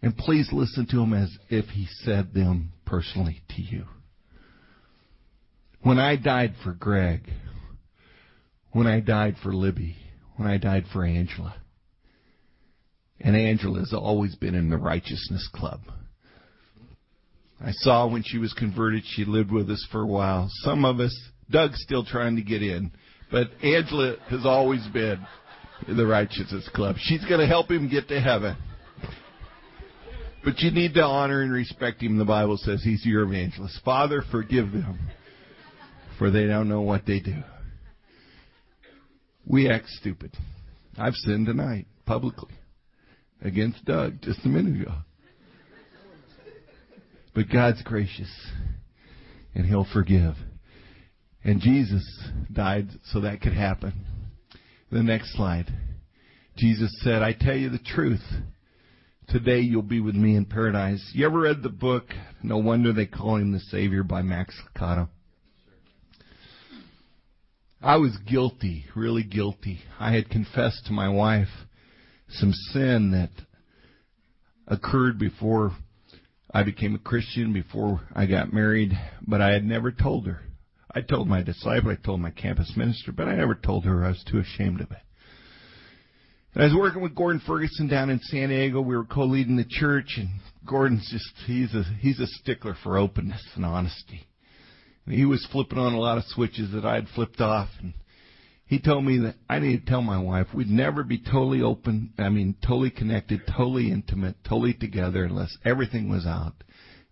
[0.00, 3.84] And please listen to him as if he said them personally to you.
[5.82, 7.22] When I died for Greg,
[8.72, 9.96] when I died for Libby,
[10.38, 11.54] when I died for Angela,
[13.20, 15.80] and Angela has always been in the righteousness club.
[17.60, 20.48] I saw when she was converted, she lived with us for a while.
[20.62, 21.14] Some of us,
[21.50, 22.92] Doug's still trying to get in,
[23.32, 25.18] but Angela has always been
[25.88, 26.96] in the Righteousness Club.
[27.00, 28.56] She's going to help him get to heaven.
[30.44, 32.16] But you need to honor and respect him.
[32.16, 33.80] The Bible says he's your evangelist.
[33.84, 35.10] Father, forgive them,
[36.16, 37.42] for they don't know what they do.
[39.48, 40.36] We act stupid.
[40.98, 42.54] I've sinned tonight, publicly,
[43.42, 44.92] against Doug just a minute ago.
[47.34, 48.30] But God's gracious
[49.54, 50.34] and He'll forgive.
[51.42, 52.04] And Jesus
[52.52, 54.04] died so that could happen.
[54.92, 55.72] The next slide.
[56.56, 58.24] Jesus said, I tell you the truth.
[59.28, 61.10] Today you'll be with me in paradise.
[61.14, 62.04] You ever read the book
[62.42, 65.08] No Wonder They Call Him the Savior by Max Lucado?
[67.80, 69.80] I was guilty, really guilty.
[70.00, 71.48] I had confessed to my wife
[72.28, 73.30] some sin that
[74.66, 75.72] occurred before
[76.52, 80.40] I became a Christian before I got married, but I had never told her.
[80.92, 84.08] I told my disciple, I told my campus minister, but I never told her I
[84.08, 84.98] was too ashamed of it.
[86.54, 88.80] And I was working with Gordon Ferguson down in San Diego.
[88.80, 90.28] We were co-leading the church, and
[90.66, 94.26] Gordon's just, he's a, he's a stickler for openness and honesty.
[95.08, 97.94] And he was flipping on a lot of switches that I had flipped off, and
[98.66, 102.12] he told me that I need to tell my wife we'd never be totally open,
[102.18, 106.52] I mean, totally connected, totally intimate, totally together unless everything was out.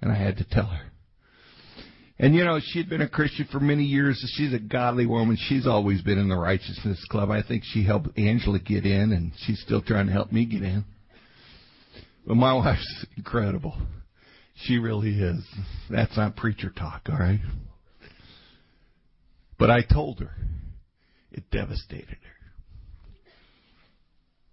[0.03, 0.92] And I had to tell her.
[2.18, 4.22] And you know, she'd been a Christian for many years.
[4.36, 5.38] She's a godly woman.
[5.49, 7.30] She's always been in the righteousness club.
[7.30, 10.62] I think she helped Angela get in, and she's still trying to help me get
[10.62, 10.84] in.
[12.26, 13.74] But my wife's incredible.
[14.64, 15.42] She really is.
[15.88, 17.40] That's not preacher talk, all right?
[19.59, 20.32] But I told her.
[21.30, 22.36] It devastated her.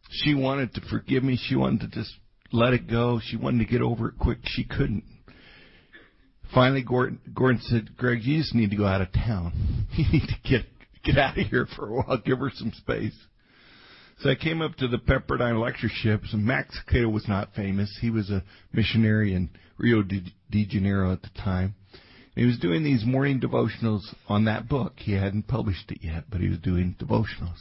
[0.10, 1.40] She wanted to forgive me.
[1.42, 2.14] She wanted to just
[2.52, 3.20] let it go.
[3.24, 4.40] She wanted to get over it quick.
[4.44, 5.04] She couldn't.
[6.54, 9.88] Finally, Gordon, Gordon said, Greg, you just need to go out of town.
[9.98, 10.66] You need to get,
[11.04, 12.18] get out of here for a while.
[12.18, 13.14] Give her some space.
[14.20, 17.96] So I came up to the Pepperdine lectureships, and Max Lucado was not famous.
[18.02, 20.24] He was a missionary in Rio de
[20.66, 21.76] Janeiro at the time.
[22.36, 24.94] He was doing these morning devotionals on that book.
[24.98, 27.60] He hadn't published it yet, but he was doing devotionals.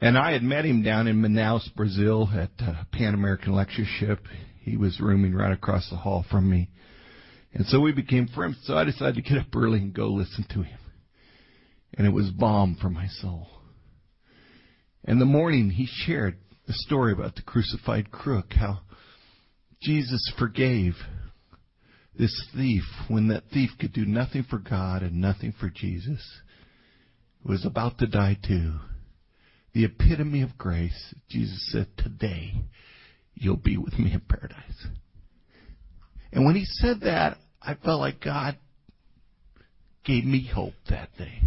[0.00, 4.20] And I had met him down in Manaus, Brazil at uh, Pan American Lectureship.
[4.60, 6.70] He was rooming right across the hall from me.
[7.52, 8.56] And so we became friends.
[8.64, 10.78] So I decided to get up early and go listen to him.
[11.98, 13.48] And it was balm for my soul.
[15.04, 18.80] In the morning, he shared the story about the crucified crook, how
[19.82, 20.94] Jesus forgave
[22.18, 26.40] this thief, when that thief could do nothing for God and nothing for Jesus,
[27.44, 28.74] was about to die too.
[29.72, 32.54] The epitome of grace, Jesus said, Today
[33.34, 34.86] you'll be with me in paradise.
[36.32, 38.56] And when he said that, I felt like God
[40.04, 41.40] gave me hope that day.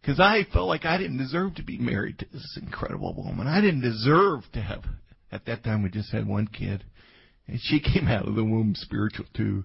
[0.00, 3.46] Because I felt like I didn't deserve to be married to this incredible woman.
[3.46, 4.84] I didn't deserve to have,
[5.32, 6.84] at that time we just had one kid.
[7.48, 9.64] And she came out of the womb spiritual too.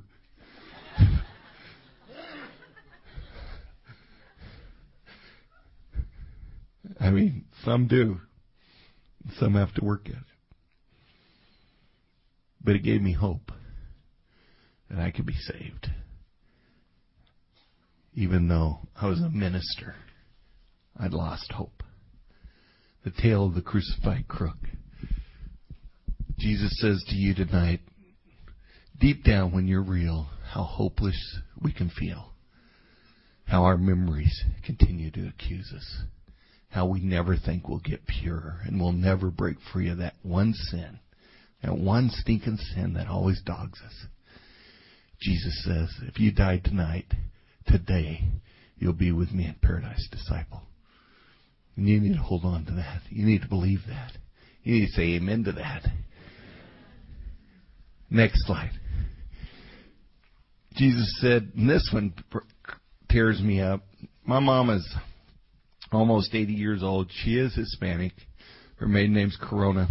[6.99, 8.21] I mean, some do.
[9.39, 10.21] Some have to work at it.
[12.63, 13.51] But it gave me hope
[14.89, 15.89] that I could be saved.
[18.13, 19.95] Even though I was a minister,
[20.99, 21.81] I'd lost hope.
[23.03, 24.57] The tale of the crucified crook.
[26.41, 27.81] Jesus says to you tonight,
[28.99, 32.31] deep down when you're real, how hopeless we can feel.
[33.45, 35.97] How our memories continue to accuse us.
[36.69, 40.53] How we never think we'll get pure and we'll never break free of that one
[40.53, 40.99] sin.
[41.63, 44.05] That one stinking sin that always dogs us.
[45.21, 47.05] Jesus says, if you died tonight,
[47.67, 48.23] today,
[48.77, 50.63] you'll be with me in paradise, disciple.
[51.77, 53.01] And you need to hold on to that.
[53.11, 54.13] You need to believe that.
[54.63, 55.85] You need to say amen to that.
[58.11, 58.71] Next slide.
[60.75, 62.13] Jesus said, and this one
[63.09, 63.85] tears me up.
[64.25, 64.95] My mom is
[65.93, 67.09] almost 80 years old.
[67.23, 68.11] She is Hispanic.
[68.75, 69.87] Her maiden name's Corona.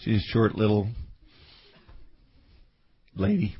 [0.00, 0.88] She's a short little
[3.14, 3.54] lady.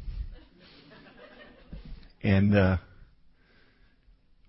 [2.22, 2.76] And uh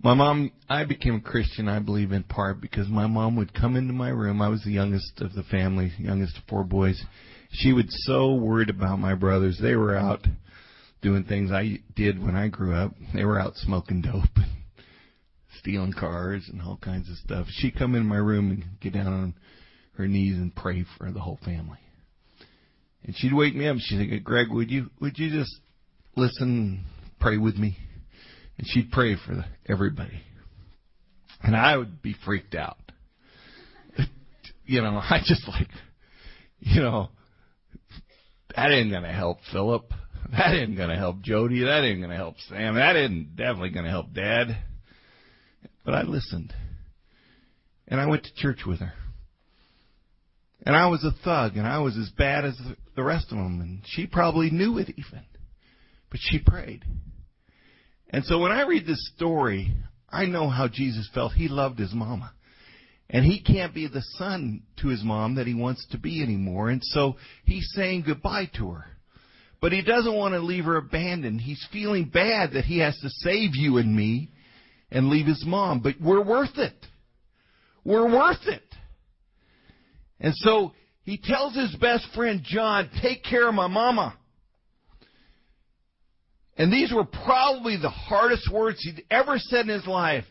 [0.02, 3.76] my mom I became a Christian, I believe in part because my mom would come
[3.76, 4.42] into my room.
[4.42, 7.02] I was the youngest of the family, youngest of four boys.
[7.52, 9.60] She was so worried about my brothers.
[9.62, 10.26] They were out
[11.02, 12.94] doing things I did when I grew up.
[13.14, 14.46] They were out smoking dope and
[15.60, 17.48] stealing cars and all kinds of stuff.
[17.50, 19.34] She'd come in my room and get down on
[19.98, 21.80] her knees and pray for the whole family.
[23.04, 23.78] And she'd wake me up.
[23.80, 25.54] She'd say, "Greg, would you would you just
[26.16, 26.86] listen,
[27.20, 27.78] pray with me?"
[28.58, 30.22] And she'd pray for the, everybody.
[31.42, 32.78] And I would be freaked out.
[34.66, 35.70] you know, I just like,
[36.60, 37.10] you know,
[38.56, 39.94] that ain't gonna help Philip.
[40.32, 41.64] That ain't gonna help Jody.
[41.64, 42.76] That ain't gonna help Sam.
[42.76, 44.58] That ain't definitely gonna help Dad.
[45.84, 46.54] But I listened.
[47.88, 48.94] And I went to church with her.
[50.66, 52.58] And I was a thug, and I was as bad as
[52.96, 55.24] the rest of them, and she probably knew it even.
[56.10, 56.86] But she prayed.
[58.10, 59.74] And so when I read this story,
[60.08, 61.34] I know how Jesus felt.
[61.34, 62.32] He loved his mama.
[63.14, 66.70] And he can't be the son to his mom that he wants to be anymore.
[66.70, 68.86] And so he's saying goodbye to her.
[69.60, 71.42] But he doesn't want to leave her abandoned.
[71.42, 74.30] He's feeling bad that he has to save you and me
[74.90, 75.82] and leave his mom.
[75.82, 76.74] But we're worth it.
[77.84, 78.64] We're worth it.
[80.22, 80.72] And so
[81.04, 84.18] he tells his best friend John, take care of my mama.
[86.56, 90.26] And these were probably the hardest words he'd ever said in his life.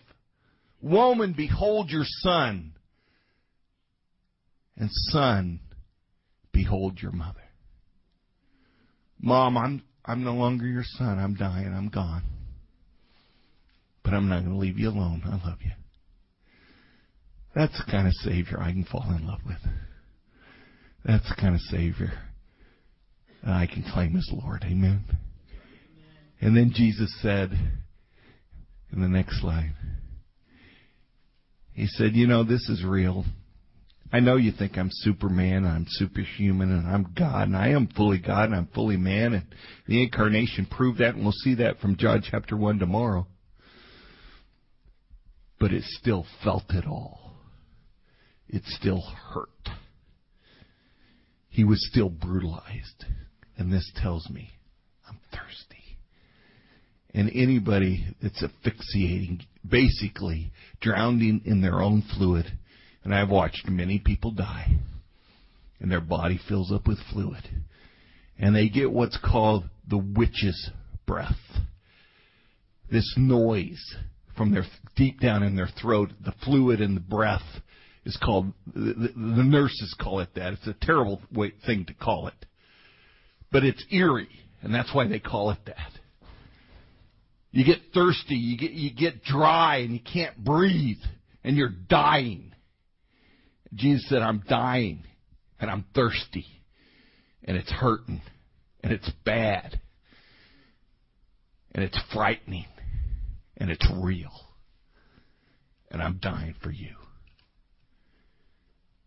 [0.83, 2.73] Woman, behold your son.
[4.77, 5.61] And son,
[6.53, 7.41] behold your mother.
[9.21, 11.19] Mom, I'm I'm no longer your son.
[11.19, 11.75] I'm dying.
[11.77, 12.23] I'm gone.
[14.03, 15.23] But I'm not going to leave you alone.
[15.27, 15.73] I love you.
[17.55, 19.59] That's the kind of Savior I can fall in love with.
[21.05, 22.13] That's the kind of Savior
[23.47, 24.65] I can claim as Lord.
[24.65, 25.05] Amen.
[26.41, 27.51] And then Jesus said,
[28.93, 29.75] in the next slide,
[31.81, 33.25] He said, You know, this is real.
[34.13, 38.19] I know you think I'm Superman, I'm superhuman, and I'm God, and I am fully
[38.19, 39.47] God, and I'm fully man, and
[39.87, 43.27] the incarnation proved that, and we'll see that from John chapter 1 tomorrow.
[45.59, 47.33] But it still felt it all.
[48.47, 49.49] It still hurt.
[51.49, 53.07] He was still brutalized.
[53.57, 54.51] And this tells me
[55.09, 55.70] I'm thirsty.
[57.13, 62.47] And anybody that's asphyxiating, basically drowning in their own fluid,
[63.03, 64.77] and I've watched many people die,
[65.81, 67.49] and their body fills up with fluid,
[68.39, 70.71] and they get what's called the witch's
[71.07, 71.39] breath.
[72.91, 73.97] This noise
[74.37, 74.65] from their
[74.97, 77.43] deep down in their throat, the fluid and the breath
[78.05, 78.53] is called.
[78.75, 80.55] The, the, nurses call it that.
[80.55, 82.47] It's a terrible way, thing to call it,
[83.51, 84.29] but it's eerie,
[84.63, 86.00] and that's why they call it that.
[87.53, 91.03] You get thirsty, you get you get dry, and you can't breathe,
[91.43, 92.55] and you're dying.
[93.75, 95.05] Jesus said, "I'm dying,
[95.59, 96.47] and I'm thirsty,
[97.45, 98.23] and it's hurting,
[98.83, 99.81] and it's bad,
[101.73, 102.67] and it's frightening,
[103.57, 104.33] and it's real,
[105.91, 106.95] and I'm dying for you."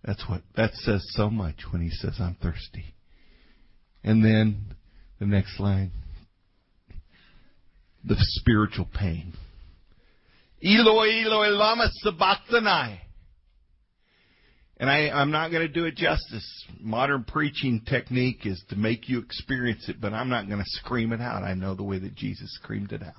[0.03, 2.93] That's what that says so much when he says I'm thirsty.
[4.03, 4.75] And then
[5.19, 5.91] the next line
[8.05, 9.33] the spiritual pain.
[10.63, 12.99] Eloi, Eloi, lama sabachthani.
[14.77, 16.65] And I, I'm not going to do it justice.
[16.79, 21.13] Modern preaching technique is to make you experience it, but I'm not going to scream
[21.13, 21.43] it out.
[21.43, 23.13] I know the way that Jesus screamed it out.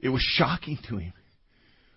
[0.00, 1.12] It was shocking to him.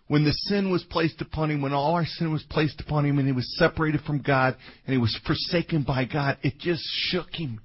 [0.08, 3.20] when the sin was placed upon him, when all our sin was placed upon him,
[3.20, 4.56] and he was separated from God,
[4.86, 7.60] and he was forsaken by God, it just shook him.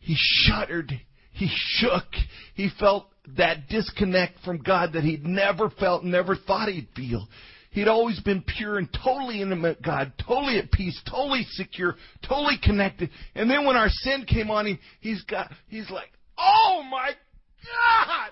[0.00, 0.92] He shuddered.
[1.36, 2.06] He shook.
[2.54, 7.28] He felt that disconnect from God that he'd never felt, never thought he'd feel.
[7.70, 13.10] He'd always been pure and totally intimate God, totally at peace, totally secure, totally connected.
[13.34, 18.30] And then when our sin came on him, he's got, he's like, oh my God!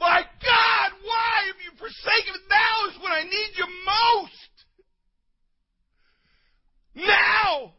[0.00, 2.40] My God, why have you forsaken me?
[2.50, 4.66] Now is when I need you most.
[7.06, 7.74] Now!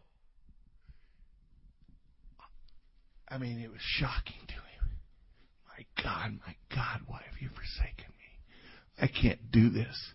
[3.33, 4.91] I mean, it was shocking to him.
[5.67, 9.01] My God, my God, why have you forsaken me?
[9.01, 10.13] I can't do this.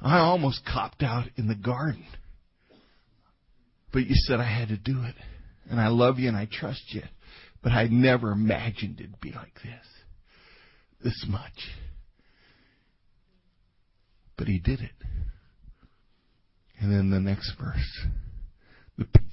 [0.00, 2.06] I almost copped out in the garden.
[3.92, 5.14] But you said I had to do it.
[5.70, 7.02] And I love you and I trust you.
[7.62, 9.86] But I never imagined it'd be like this
[11.02, 11.68] this much.
[14.36, 14.90] But he did it.
[16.78, 18.06] And then the next verse,
[18.96, 19.29] the peace.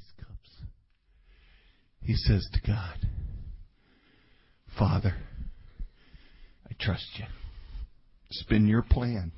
[2.07, 3.05] He says to God,
[4.79, 5.13] Father,
[6.65, 7.25] I trust you.
[8.29, 9.33] It's been your plan,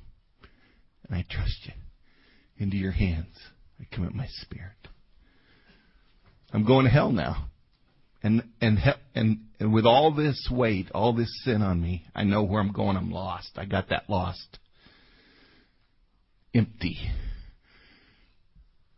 [1.07, 1.73] and I trust you.
[2.59, 3.35] Into your hands,
[3.81, 4.87] I commit my spirit.
[6.53, 7.47] I'm going to hell now.
[8.21, 8.77] And and
[9.15, 12.71] and and with all this weight, all this sin on me, I know where I'm
[12.71, 12.97] going.
[12.97, 13.49] I'm lost.
[13.55, 14.59] I got that lost.
[16.53, 16.99] Empty.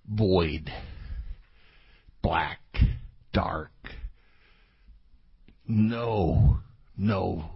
[0.10, 0.70] Void.
[2.22, 2.60] Black.
[3.34, 3.72] Dark.
[5.68, 6.60] No,
[6.98, 7.50] no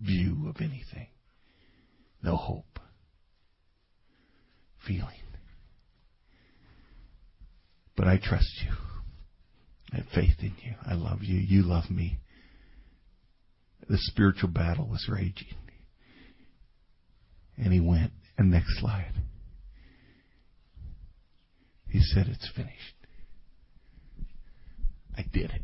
[0.00, 1.08] view of anything.
[2.22, 2.78] No hope.
[4.86, 5.08] Feeling.
[7.96, 8.72] But I trust you.
[9.92, 10.74] I have faith in you.
[10.84, 11.38] I love you.
[11.38, 12.18] You love me.
[13.88, 15.54] The spiritual battle was raging.
[17.56, 18.12] And he went.
[18.38, 19.12] And next slide.
[21.90, 23.01] He said, It's finished.
[25.16, 25.62] I did it.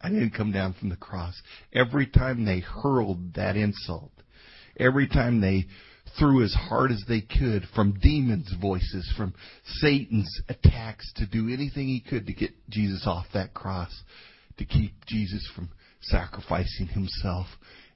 [0.00, 1.34] I didn't come down from the cross.
[1.72, 4.12] Every time they hurled that insult,
[4.78, 5.66] every time they
[6.18, 9.34] threw as hard as they could from demons' voices, from
[9.64, 13.90] Satan's attacks to do anything he could to get Jesus off that cross,
[14.58, 15.70] to keep Jesus from
[16.00, 17.46] sacrificing himself.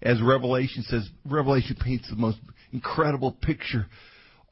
[0.03, 2.39] As Revelation says, Revelation paints the most
[2.73, 3.87] incredible picture.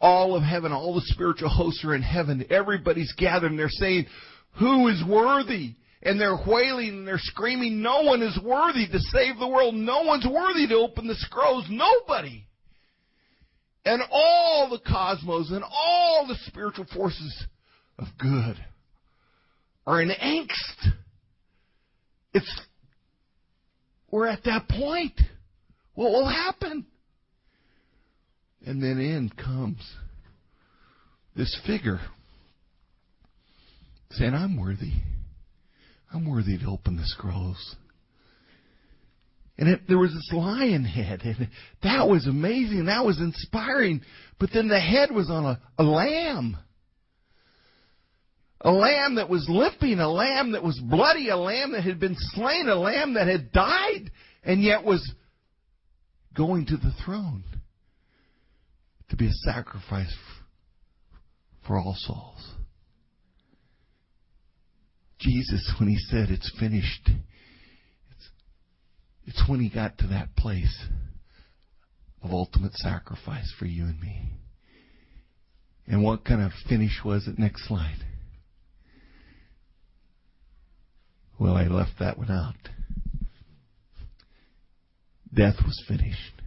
[0.01, 2.47] All of heaven, all the spiritual hosts are in heaven.
[2.51, 4.07] Everybody's gathered and they're saying,
[4.59, 5.75] Who is worthy?
[6.03, 9.75] And they're wailing and they're screaming, No one is worthy to save the world.
[9.75, 11.67] No one's worthy to open the scrolls.
[11.69, 12.45] Nobody.
[13.85, 17.45] And all the cosmos and all the spiritual forces
[17.99, 18.57] of good
[19.87, 20.93] are in angst.
[22.35, 22.61] It's,
[24.11, 25.19] we're at that point.
[25.95, 26.87] What will happen?
[28.67, 29.81] And then in comes
[31.35, 32.01] this figure
[34.11, 34.93] saying, I'm worthy.
[36.13, 37.77] I'm worthy to open the scrolls.
[39.59, 41.49] And it, there was this lion head, and
[41.83, 42.87] that was amazing.
[42.87, 44.03] That was inspiring.
[44.39, 46.57] But then the head was on a, a lamb.
[48.61, 52.17] A lamb that was limping, a lamb that was bloody, a lamb that had been
[52.17, 54.11] slain, a lamb that had died,
[54.45, 55.13] and yet was
[56.37, 57.43] going to the throne
[59.11, 60.15] to be a sacrifice
[61.67, 62.55] for all souls.
[65.19, 67.11] Jesus, when he said, It's finished,
[69.27, 70.87] it's when he got to that place
[72.23, 74.23] of ultimate sacrifice for you and me.
[75.87, 77.39] And what kind of finish was it?
[77.39, 78.05] Next slide.
[81.39, 82.55] Well, I left that one out.
[85.33, 86.43] Death was finished.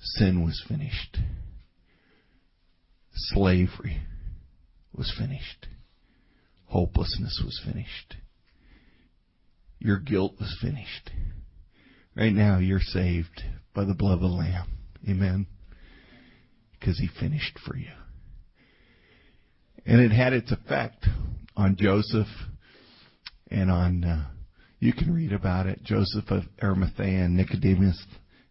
[0.00, 1.18] Sin was finished.
[3.14, 4.02] Slavery
[4.94, 5.66] was finished.
[6.72, 8.16] Hopelessness was finished.
[9.78, 11.10] Your guilt was finished.
[12.16, 13.42] Right now, you're saved
[13.74, 14.68] by the blood of the Lamb.
[15.06, 15.46] Amen.
[16.72, 17.92] Because he finished for you.
[19.84, 21.06] And it had its effect
[21.54, 22.28] on Joseph
[23.50, 24.28] and on, uh,
[24.78, 28.02] you can read about it, Joseph of Arimathea and Nicodemus.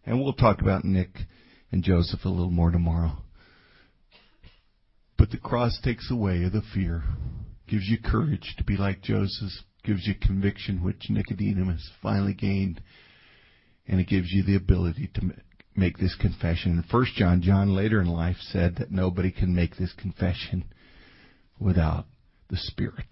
[0.06, 1.10] And we'll talk about Nick
[1.72, 3.16] and Joseph a little more tomorrow.
[5.18, 7.02] But the cross takes away the fear,
[7.72, 9.48] gives you courage to be like Joseph,
[9.82, 12.82] gives you conviction, which Nicodemus finally gained,
[13.88, 15.30] and it gives you the ability to
[15.74, 16.72] make this confession.
[16.72, 20.64] In First John, John later in life said that nobody can make this confession
[21.58, 22.04] without
[22.50, 23.06] the Spirit.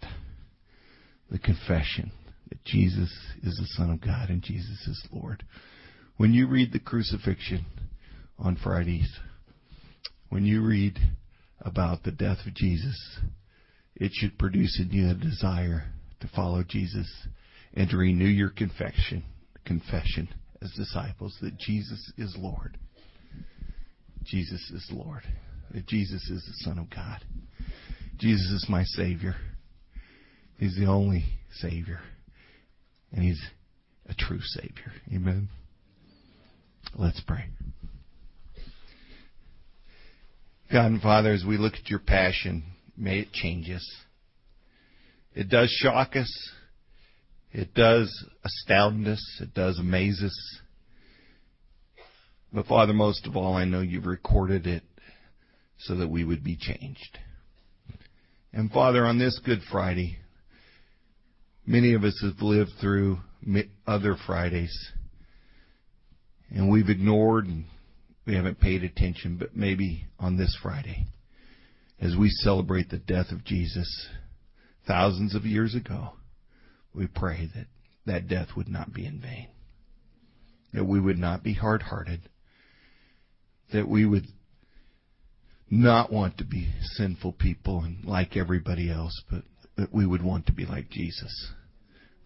[1.31, 2.13] The confession
[2.51, 3.11] that Jesus
[3.43, 5.43] is the Son of God and Jesus is Lord.
[6.19, 7.65] When you read the crucifixion
[8.39, 9.11] on Fridays,
[10.29, 10.99] when you read
[11.63, 13.21] about the death of Jesus,
[14.01, 15.85] it should produce in you a desire
[16.21, 17.09] to follow Jesus
[17.75, 19.23] and to renew your confession,
[19.65, 20.29] confession
[20.63, 22.79] as disciples that Jesus is Lord.
[24.25, 25.23] Jesus is Lord.
[25.73, 27.25] That Jesus is the Son of God.
[28.19, 29.37] Jesus is my Savior.
[30.59, 32.01] He's the only Savior.
[33.13, 33.41] And He's
[34.09, 34.93] a true Savior.
[35.15, 35.49] Amen.
[36.97, 37.45] Let's pray.
[40.73, 42.63] God and Father, as we look at your passion,
[43.07, 43.87] it change us.
[45.35, 46.51] It does shock us.
[47.53, 48.13] It does
[48.45, 49.41] astound us.
[49.41, 50.61] It does amaze us.
[52.53, 54.83] But Father, most of all, I know you've recorded it
[55.79, 57.19] so that we would be changed.
[58.53, 60.19] And Father, on this Good Friday,
[61.65, 63.19] many of us have lived through
[63.87, 64.93] other Fridays
[66.51, 67.65] and we've ignored and
[68.27, 71.07] we haven't paid attention, but maybe on this Friday,
[72.01, 74.09] as we celebrate the death of Jesus
[74.87, 76.11] thousands of years ago,
[76.95, 77.67] we pray that
[78.07, 79.49] that death would not be in vain.
[80.73, 82.23] That we would not be hard hearted.
[83.73, 84.27] That we would
[85.71, 89.43] not want to be sinful people and like everybody else, but
[89.77, 91.53] that we would want to be like Jesus,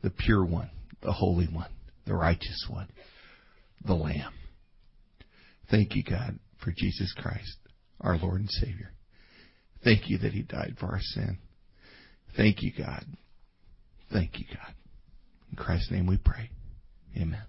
[0.02, 0.70] the pure one,
[1.02, 1.70] the holy one,
[2.06, 2.88] the righteous one,
[3.86, 4.32] the Lamb.
[5.70, 7.56] Thank you, God, for Jesus Christ,
[8.00, 8.93] our Lord and Savior.
[9.84, 11.38] Thank you that He died for our sin.
[12.36, 13.04] Thank you, God.
[14.12, 14.74] Thank you, God.
[15.50, 16.50] In Christ's name we pray.
[17.16, 17.42] Amen.